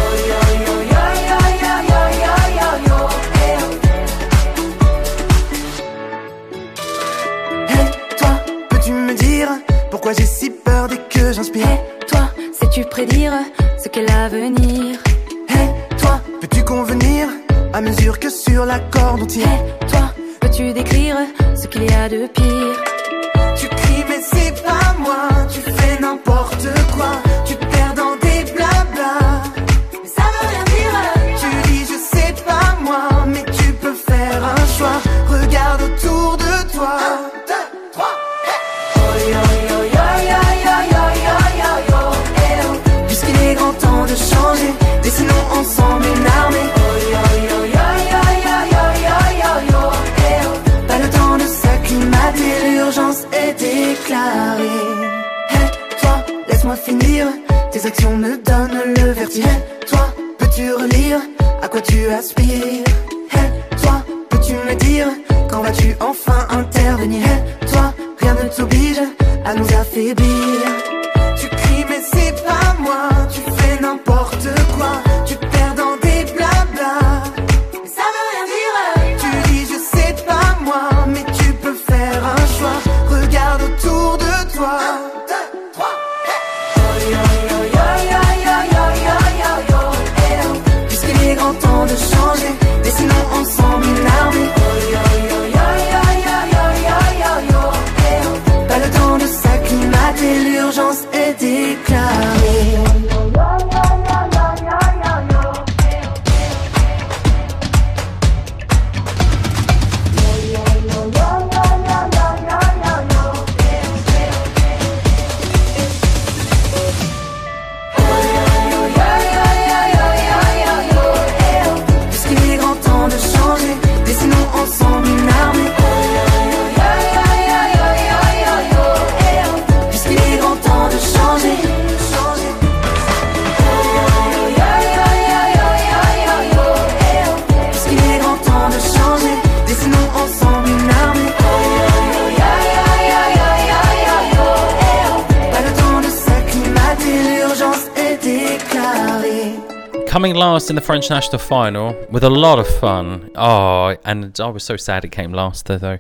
In 150.69 150.75
the 150.75 150.83
French 150.83 151.09
national 151.09 151.39
final 151.39 151.97
with 152.11 152.23
a 152.25 152.29
lot 152.29 152.59
of 152.59 152.69
fun. 152.69 153.31
Oh, 153.35 153.97
and 154.05 154.39
I 154.39 154.49
was 154.49 154.63
so 154.63 154.77
sad 154.77 155.03
it 155.03 155.09
came 155.09 155.33
last 155.33 155.65
though. 155.65 155.79
though. 155.79 155.99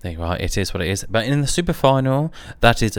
There 0.00 0.10
you 0.10 0.22
are, 0.22 0.36
it 0.36 0.58
is 0.58 0.74
what 0.74 0.82
it 0.82 0.88
is. 0.88 1.06
But 1.08 1.26
in 1.26 1.42
the 1.42 1.46
super 1.46 1.72
final, 1.72 2.32
that 2.58 2.82
is 2.82 2.98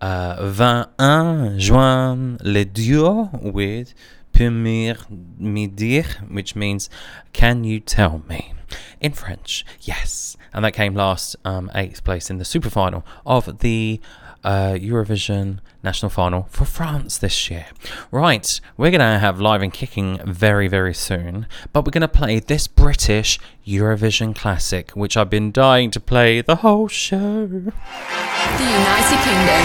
uh, 0.00 0.36
21 0.36 1.58
juin 1.58 2.38
le 2.42 2.64
duo 2.64 3.28
with 3.42 3.92
Peux-mir 4.32 4.96
me 5.38 5.66
dire, 5.66 6.06
which 6.30 6.56
means 6.56 6.88
Can 7.34 7.64
you 7.64 7.78
tell 7.78 8.22
me? 8.26 8.54
In 8.98 9.12
French, 9.12 9.62
yes. 9.82 10.38
And 10.54 10.64
that 10.64 10.72
came 10.72 10.94
last, 10.94 11.36
um, 11.44 11.70
eighth 11.74 12.02
place 12.02 12.30
in 12.30 12.38
the 12.38 12.46
super 12.46 12.70
final 12.70 13.04
of 13.26 13.58
the 13.58 14.00
uh, 14.46 14.74
Eurovision 14.74 15.58
national 15.82 16.08
final 16.08 16.46
for 16.50 16.64
France 16.64 17.18
this 17.18 17.50
year. 17.50 17.66
Right, 18.12 18.60
we're 18.76 18.92
going 18.92 19.00
to 19.00 19.18
have 19.18 19.40
live 19.40 19.60
and 19.60 19.72
kicking 19.72 20.20
very, 20.24 20.68
very 20.68 20.94
soon, 20.94 21.48
but 21.72 21.84
we're 21.84 21.90
going 21.90 22.02
to 22.02 22.08
play 22.08 22.38
this 22.38 22.68
British 22.68 23.40
Eurovision 23.66 24.34
classic, 24.34 24.92
which 24.92 25.16
I've 25.16 25.30
been 25.30 25.50
dying 25.50 25.90
to 25.90 26.00
play 26.00 26.40
the 26.40 26.56
whole 26.56 26.86
show. 26.86 27.46
The 27.46 28.64
United 28.64 29.18
Kingdom. 29.26 29.64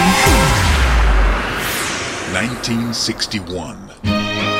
1961. 2.34 4.51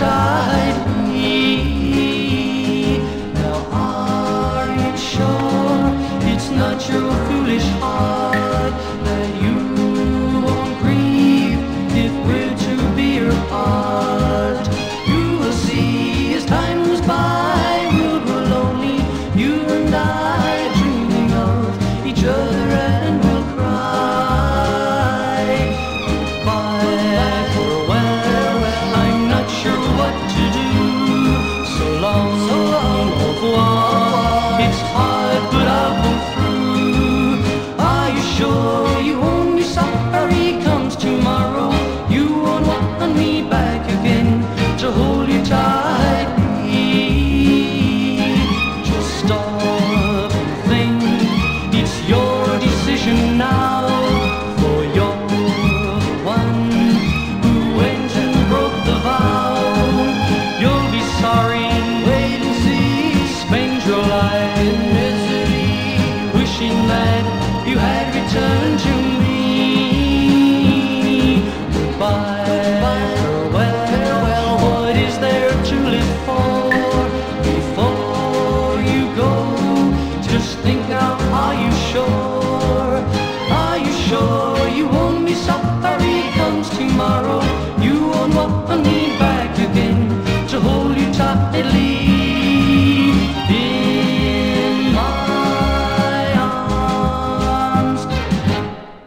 Hold 0.00 0.57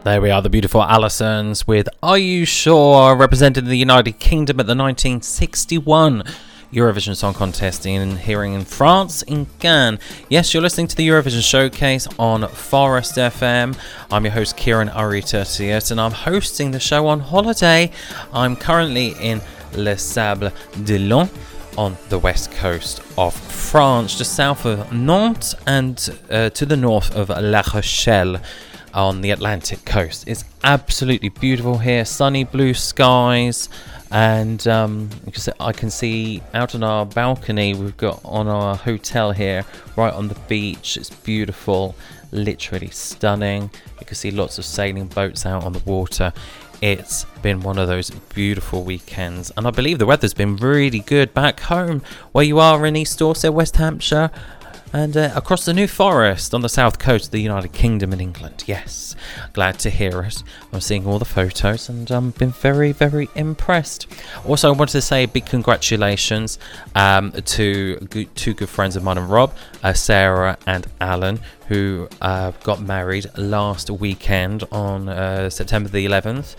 There 0.04 0.20
we 0.20 0.32
are, 0.32 0.42
the 0.42 0.50
beautiful 0.50 0.82
Allisons 0.82 1.68
with 1.68 1.88
Are 2.02 2.18
You 2.18 2.44
Sure? 2.44 3.16
represented 3.16 3.68
the 3.68 3.76
United 3.76 4.18
Kingdom 4.18 4.60
at 4.60 4.66
the 4.66 4.76
1961 4.76 6.24
Eurovision 6.74 7.16
Song 7.16 7.36
Contest 7.36 7.86
in 7.86 8.18
hearing 8.18 8.54
in 8.54 8.66
France, 8.66 9.22
in 9.22 9.46
Cannes. 9.60 10.00
Yes, 10.28 10.56
you're 10.56 10.64
listening 10.64 10.88
to 10.88 10.96
the 10.96 11.08
Eurovision 11.08 11.48
Showcase 11.48 12.08
on 12.18 12.48
Forest 12.48 13.18
FM. 13.18 13.78
I'm 14.12 14.26
your 14.26 14.34
host, 14.34 14.58
Ciaran 14.58 14.90
Arita 14.90 15.92
and 15.92 16.02
I'm 16.02 16.14
hosting 16.14 16.72
the 16.72 16.80
show 16.80 17.06
on 17.06 17.20
holiday. 17.20 17.92
I'm 18.34 18.56
currently 18.56 19.10
in 19.22 19.40
Les 19.74 20.02
Sables 20.02 20.52
d'Olonne 20.84 21.30
on 21.78 21.96
the 22.10 22.18
west 22.18 22.52
coast 22.54 23.02
of 23.20 23.36
France, 23.36 24.18
just 24.18 24.34
south 24.34 24.66
of 24.66 24.92
Nantes 24.92 25.54
and 25.68 26.10
uh, 26.32 26.50
to 26.50 26.66
the 26.66 26.76
north 26.76 27.16
of 27.16 27.30
La 27.30 27.62
Rochelle 27.72 28.42
on 28.94 29.22
the 29.22 29.32
Atlantic 29.32 29.86
coast. 29.86 30.28
It's 30.28 30.44
absolutely 30.64 31.30
beautiful 31.30 31.78
here, 31.78 32.06
sunny 32.06 32.44
blue 32.44 32.74
skies, 32.74 33.70
and 34.12 34.68
um, 34.68 35.10
I 35.60 35.72
can 35.72 35.90
see 35.90 36.42
out 36.54 36.76
on 36.76 36.84
our 36.84 37.06
balcony, 37.06 37.74
we've 37.74 37.96
got 37.98 38.20
on 38.26 38.48
our 38.48 38.76
hotel 38.76 39.32
here, 39.32 39.66
right 39.96 40.14
on 40.14 40.28
the 40.28 40.36
beach. 40.48 40.98
It's 40.98 41.10
beautiful, 41.10 41.96
literally 42.32 42.90
stunning. 42.90 43.70
You 44.00 44.06
can 44.06 44.16
see 44.16 44.32
lots 44.32 44.58
of 44.58 44.66
sailing 44.66 45.08
boats 45.08 45.46
out 45.46 45.64
on 45.64 45.74
the 45.74 45.80
water. 45.86 46.34
it's 46.82 47.26
been 47.44 47.62
one 47.62 47.78
of 47.78 47.88
those 47.88 48.10
beautiful 48.34 48.84
weekends, 48.84 49.52
and 49.56 49.68
I 49.68 49.72
believe 49.72 50.00
the 50.00 50.06
weather's 50.06 50.34
been 50.34 50.58
really 50.58 51.00
good 51.00 51.34
back 51.34 51.60
home 51.62 52.02
where 52.32 52.44
you 52.44 52.60
are 52.60 52.86
in 52.86 52.96
East 52.96 53.20
Dorset, 53.20 53.54
West 53.54 53.78
Hampshire, 53.78 54.32
and 54.94 55.16
uh, 55.16 55.32
across 55.36 55.66
the 55.66 55.74
New 55.74 55.88
Forest 55.88 56.54
on 56.54 56.62
the 56.62 56.70
south 56.70 57.00
coast 57.00 57.26
of 57.26 57.32
the 57.32 57.42
United 57.42 57.72
Kingdom 57.72 58.12
in 58.14 58.20
England. 58.20 58.64
Yes, 58.68 59.16
glad 59.54 59.80
to 59.80 59.90
hear 59.90 60.22
it. 60.22 60.44
I'm 60.74 60.82
seeing 60.82 61.06
all 61.06 61.20
the 61.20 61.26
photos 61.26 61.88
and 61.88 62.12
um, 62.12 62.32
been 62.32 62.52
very, 62.52 62.92
very 62.92 63.30
impressed. 63.36 64.08
Also, 64.46 64.74
I 64.74 64.76
wanted 64.76 64.94
to 64.94 65.02
say 65.02 65.24
a 65.24 65.28
big 65.28 65.46
congratulations 65.46 66.60
um, 66.96 67.32
to 67.32 67.96
good, 68.10 68.36
two 68.36 68.54
good 68.54 68.70
friends 68.70 68.96
of 68.96 69.04
mine 69.04 69.18
and 69.18 69.30
Rob, 69.30 69.54
uh, 69.84 69.94
Sarah 69.94 70.58
and 70.68 70.88
Alan, 71.00 71.40
who 71.68 72.10
uh, 72.22 72.52
got 72.64 72.82
married 72.82 73.28
last 73.38 73.90
weekend 73.90 74.66
on 74.72 75.08
uh, 75.08 75.50
September 75.50 75.90
the 75.90 76.06
11th. 76.06 76.56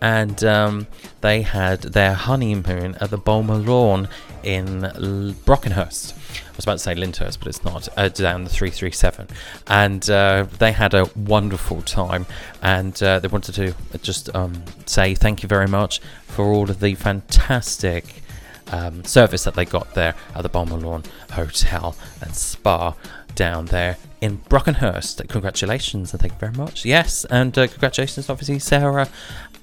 And 0.00 0.42
um, 0.44 0.86
they 1.20 1.42
had 1.42 1.82
their 1.82 2.14
honeymoon 2.14 2.96
at 3.00 3.10
the 3.10 3.18
Balmer 3.18 3.56
Lawn 3.56 4.08
in 4.44 4.84
L- 4.84 5.34
Brockenhurst. 5.44 6.12
I 6.12 6.56
was 6.56 6.64
about 6.64 6.74
to 6.74 6.78
say 6.78 6.94
Lyndhurst, 6.94 7.38
but 7.40 7.48
it's 7.48 7.64
not, 7.64 7.88
uh, 7.96 8.08
down 8.08 8.44
the 8.44 8.50
337. 8.50 9.28
And 9.66 10.08
uh, 10.08 10.46
they 10.58 10.72
had 10.72 10.94
a 10.94 11.08
wonderful 11.16 11.82
time. 11.82 12.26
And 12.62 13.00
uh, 13.02 13.18
they 13.18 13.28
wanted 13.28 13.54
to 13.56 13.74
just 13.98 14.34
um, 14.34 14.62
say 14.86 15.14
thank 15.14 15.42
you 15.42 15.48
very 15.48 15.66
much 15.66 16.00
for 16.26 16.46
all 16.46 16.70
of 16.70 16.80
the 16.80 16.94
fantastic 16.94 18.22
um, 18.70 19.04
service 19.04 19.44
that 19.44 19.54
they 19.54 19.64
got 19.64 19.94
there 19.94 20.14
at 20.34 20.42
the 20.42 20.48
Balmerlawn 20.48 21.04
Hotel 21.32 21.96
and 22.20 22.34
Spa 22.34 22.94
down 23.34 23.66
there 23.66 23.96
in 24.20 24.38
Brockenhurst. 24.38 25.28
Congratulations 25.28 26.12
and 26.12 26.20
thank 26.20 26.34
you 26.34 26.38
very 26.38 26.52
much. 26.52 26.84
Yes, 26.84 27.24
and 27.26 27.56
uh, 27.58 27.66
congratulations, 27.66 28.30
obviously, 28.30 28.58
Sarah 28.58 29.08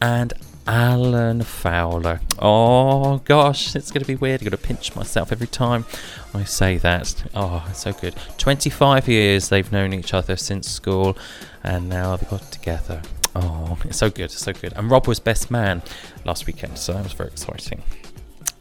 and 0.01 0.33
Alan 0.67 1.41
Fowler. 1.43 2.21
Oh 2.39 3.17
gosh, 3.19 3.75
it's 3.75 3.91
going 3.91 4.01
to 4.01 4.07
be 4.07 4.15
weird. 4.15 4.41
I've 4.41 4.49
got 4.49 4.51
to 4.51 4.57
pinch 4.57 4.95
myself 4.95 5.31
every 5.31 5.47
time 5.47 5.85
I 6.33 6.43
say 6.43 6.77
that. 6.77 7.23
Oh, 7.33 7.65
it's 7.69 7.81
so 7.81 7.93
good. 7.93 8.15
25 8.37 9.07
years 9.07 9.49
they've 9.49 9.71
known 9.71 9.93
each 9.93 10.13
other 10.13 10.35
since 10.35 10.69
school, 10.69 11.17
and 11.63 11.89
now 11.89 12.15
they've 12.15 12.29
got 12.29 12.51
together. 12.51 13.01
Oh, 13.35 13.77
it's 13.85 13.97
so 13.97 14.09
good, 14.09 14.31
so 14.31 14.53
good. 14.53 14.73
And 14.75 14.91
Rob 14.91 15.07
was 15.07 15.19
best 15.19 15.49
man 15.49 15.81
last 16.25 16.45
weekend, 16.47 16.77
so 16.77 16.93
that 16.93 17.03
was 17.03 17.13
very 17.13 17.29
exciting. 17.29 17.81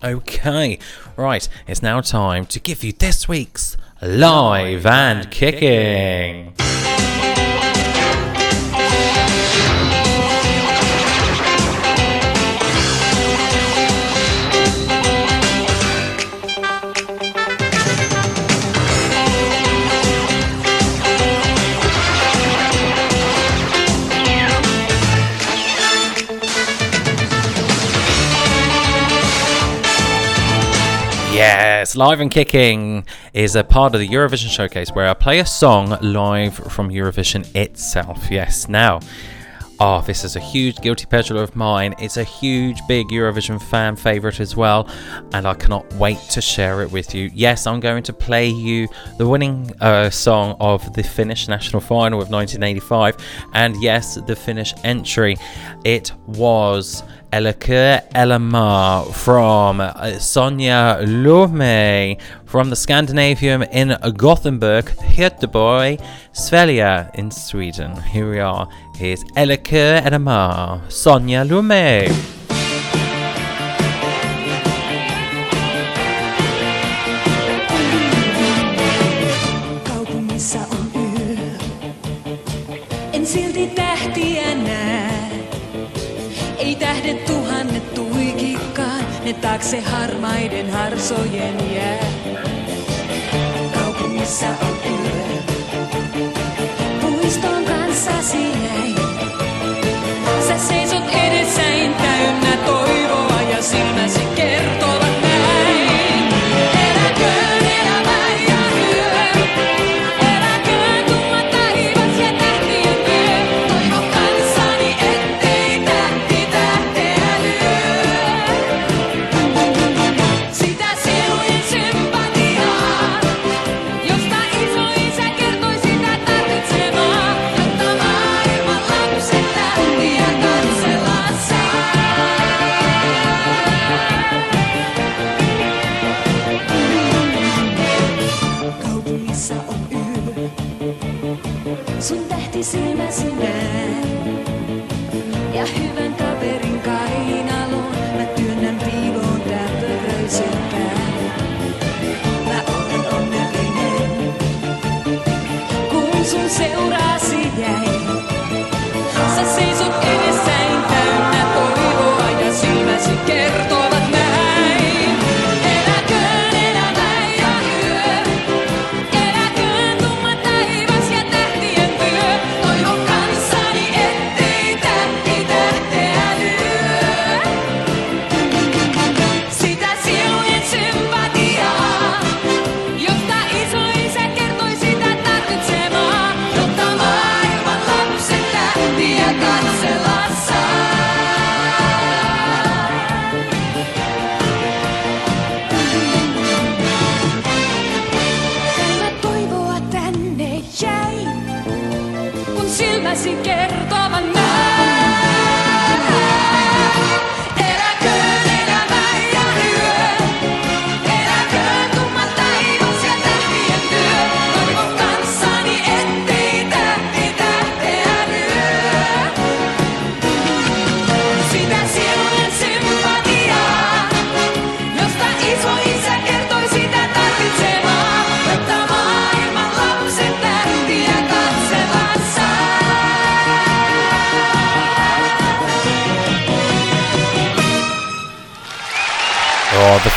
Okay, 0.02 0.78
right, 1.16 1.48
it's 1.66 1.82
now 1.82 2.00
time 2.00 2.46
to 2.46 2.60
give 2.60 2.82
you 2.82 2.92
this 2.92 3.28
week's 3.28 3.76
Live 4.00 4.86
and 4.86 5.30
Kicking. 5.30 6.54
Yes, 31.80 31.96
Live 31.96 32.20
and 32.20 32.30
Kicking 32.30 33.06
is 33.32 33.56
a 33.56 33.64
part 33.64 33.94
of 33.94 34.02
the 34.02 34.06
Eurovision 34.06 34.50
Showcase 34.50 34.90
where 34.90 35.08
I 35.08 35.14
play 35.14 35.38
a 35.38 35.46
song 35.46 35.96
live 36.02 36.52
from 36.54 36.90
Eurovision 36.90 37.56
itself. 37.56 38.30
Yes, 38.30 38.68
now, 38.68 39.00
oh, 39.80 40.02
this 40.02 40.22
is 40.22 40.36
a 40.36 40.40
huge 40.40 40.76
guilty 40.82 41.06
pleasure 41.06 41.38
of 41.38 41.56
mine. 41.56 41.94
It's 41.98 42.18
a 42.18 42.22
huge, 42.22 42.78
big 42.86 43.08
Eurovision 43.08 43.58
fan 43.58 43.96
favourite 43.96 44.40
as 44.40 44.54
well, 44.54 44.90
and 45.32 45.48
I 45.48 45.54
cannot 45.54 45.90
wait 45.94 46.18
to 46.32 46.42
share 46.42 46.82
it 46.82 46.92
with 46.92 47.14
you. 47.14 47.30
Yes, 47.32 47.66
I'm 47.66 47.80
going 47.80 48.02
to 48.02 48.12
play 48.12 48.46
you 48.46 48.86
the 49.16 49.26
winning 49.26 49.72
uh, 49.80 50.10
song 50.10 50.58
of 50.60 50.92
the 50.92 51.02
Finnish 51.02 51.48
national 51.48 51.80
final 51.80 52.20
of 52.20 52.28
1985, 52.28 53.16
and 53.54 53.82
yes, 53.82 54.16
the 54.16 54.36
Finnish 54.36 54.74
entry. 54.84 55.38
It 55.86 56.12
was 56.26 57.02
Eläköön 57.32 58.00
elämä 58.14 59.02
from 59.12 59.80
uh, 59.80 60.18
Sonja 60.18 60.96
Lumme 61.22 62.16
from 62.46 62.68
the 62.68 62.76
Scandinavium 62.76 63.62
in 63.70 63.96
Gothenburg, 64.16 64.90
Göteborg, 65.16 66.00
Sverige 66.32 67.06
in 67.18 67.30
Sweden. 67.32 67.92
Here 68.14 68.26
we 68.26 68.42
are. 68.42 68.66
Here's 68.98 69.24
Eläköön 69.36 70.06
elämä, 70.06 70.78
Sonja 70.88 71.44
Lumme. 71.50 72.04
Taakse 89.40 89.80
harmaiden 89.80 90.70
harsojen 90.70 91.74
jää. 91.74 92.04
Kaupungissa 93.74 94.46
on 94.46 94.69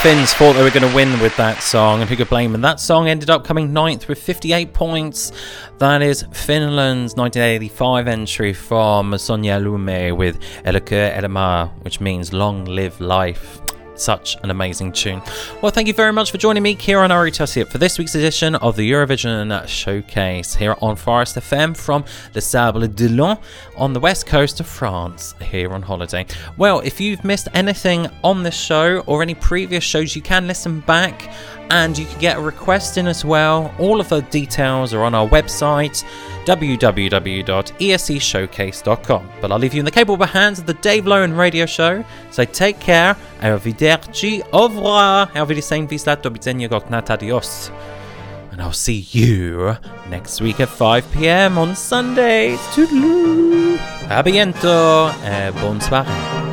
Finns 0.03 0.33
thought 0.33 0.51
they 0.51 0.63
were 0.63 0.69
going 0.69 0.85
to 0.85 0.93
win 0.93 1.17
with 1.21 1.33
that 1.37 1.63
song, 1.63 2.01
and 2.01 2.09
who 2.09 2.17
could 2.17 2.27
blame 2.27 2.51
them? 2.51 2.59
That 2.59 2.81
song 2.81 3.07
ended 3.07 3.29
up 3.29 3.45
coming 3.45 3.71
ninth 3.71 4.09
with 4.09 4.21
58 4.21 4.73
points. 4.73 5.31
That 5.77 6.01
is 6.01 6.25
Finland's 6.33 7.15
1985 7.15 8.09
entry 8.09 8.51
from 8.51 9.13
Sonja 9.13 9.63
Lumme 9.63 10.11
with 10.11 10.39
Eläköön 10.65 11.13
elämä 11.13 11.69
which 11.85 12.01
means 12.01 12.33
long 12.33 12.65
live 12.65 12.99
life. 12.99 13.62
Such 13.95 14.37
an 14.43 14.49
amazing 14.49 14.91
tune. 14.91 15.21
Well, 15.61 15.71
thank 15.71 15.87
you 15.87 15.93
very 15.93 16.11
much 16.11 16.31
for 16.31 16.37
joining 16.37 16.63
me, 16.63 16.73
here 16.73 16.99
on 16.99 17.09
Ciaran 17.09 17.11
Urry-Tuttiett, 17.11 17.67
for 17.67 17.77
this 17.77 17.99
week's 17.99 18.15
edition 18.15 18.55
of 18.55 18.75
the 18.75 18.91
Eurovision 18.91 19.67
Showcase 19.67 20.55
here 20.55 20.75
on 20.81 20.95
Forest 20.95 21.35
FM 21.35 21.77
from 21.77 22.03
Les 22.33 22.45
Sables 22.45 22.87
d'Olonne 22.89 23.37
on 23.77 23.93
the 23.93 23.99
west 23.99 24.25
coast 24.25 24.59
of 24.59 24.67
France 24.67 25.35
here 25.41 25.71
on 25.71 25.83
holiday. 25.83 26.25
Well, 26.57 26.79
if 26.79 26.99
you've 26.99 27.23
missed 27.23 27.47
anything 27.53 28.07
on 28.23 28.43
this 28.43 28.59
show 28.59 28.99
or 29.05 29.21
any 29.21 29.35
previous 29.35 29.83
shows, 29.83 30.15
you 30.15 30.21
can 30.21 30.47
listen 30.47 30.79
back 30.81 31.31
and 31.69 31.97
you 31.97 32.05
can 32.05 32.19
get 32.19 32.37
a 32.37 32.41
request 32.41 32.97
in 32.97 33.07
as 33.07 33.25
well. 33.25 33.73
All 33.79 33.99
of 33.99 34.07
the 34.09 34.21
details 34.21 34.93
are 34.93 35.03
on 35.03 35.15
our 35.15 35.27
website 35.27 36.03
www.escshowcase.com. 36.45 39.29
But 39.41 39.51
I'll 39.51 39.59
leave 39.59 39.73
you 39.73 39.79
in 39.79 39.85
the 39.85 39.91
capable 39.91 40.25
hands 40.25 40.59
of 40.59 40.65
the 40.65 40.73
Dave 40.75 41.05
Lowen 41.05 41.37
radio 41.37 41.65
show. 41.65 42.03
So 42.31 42.43
take 42.43 42.79
care. 42.79 43.15
Au 44.51 44.67
revoir. 44.67 45.29
How 45.33 45.45
will 45.45 45.61
saying 45.61 45.87
vislat 45.87 46.23
do 46.23 46.29
widzenia 46.29 46.69
adios. 47.09 47.71
And 48.51 48.61
I'll 48.61 48.71
see 48.71 49.05
you 49.11 49.75
next 50.09 50.39
week 50.41 50.59
at 50.59 50.69
5 50.69 51.03
pm 51.11 51.57
on 51.57 51.75
Sundays. 51.75 52.59
Toodaloo. 52.75 53.77
A. 54.09 54.21
Et 55.25 55.51
bonne 55.61 55.81
soirée. 55.81 56.52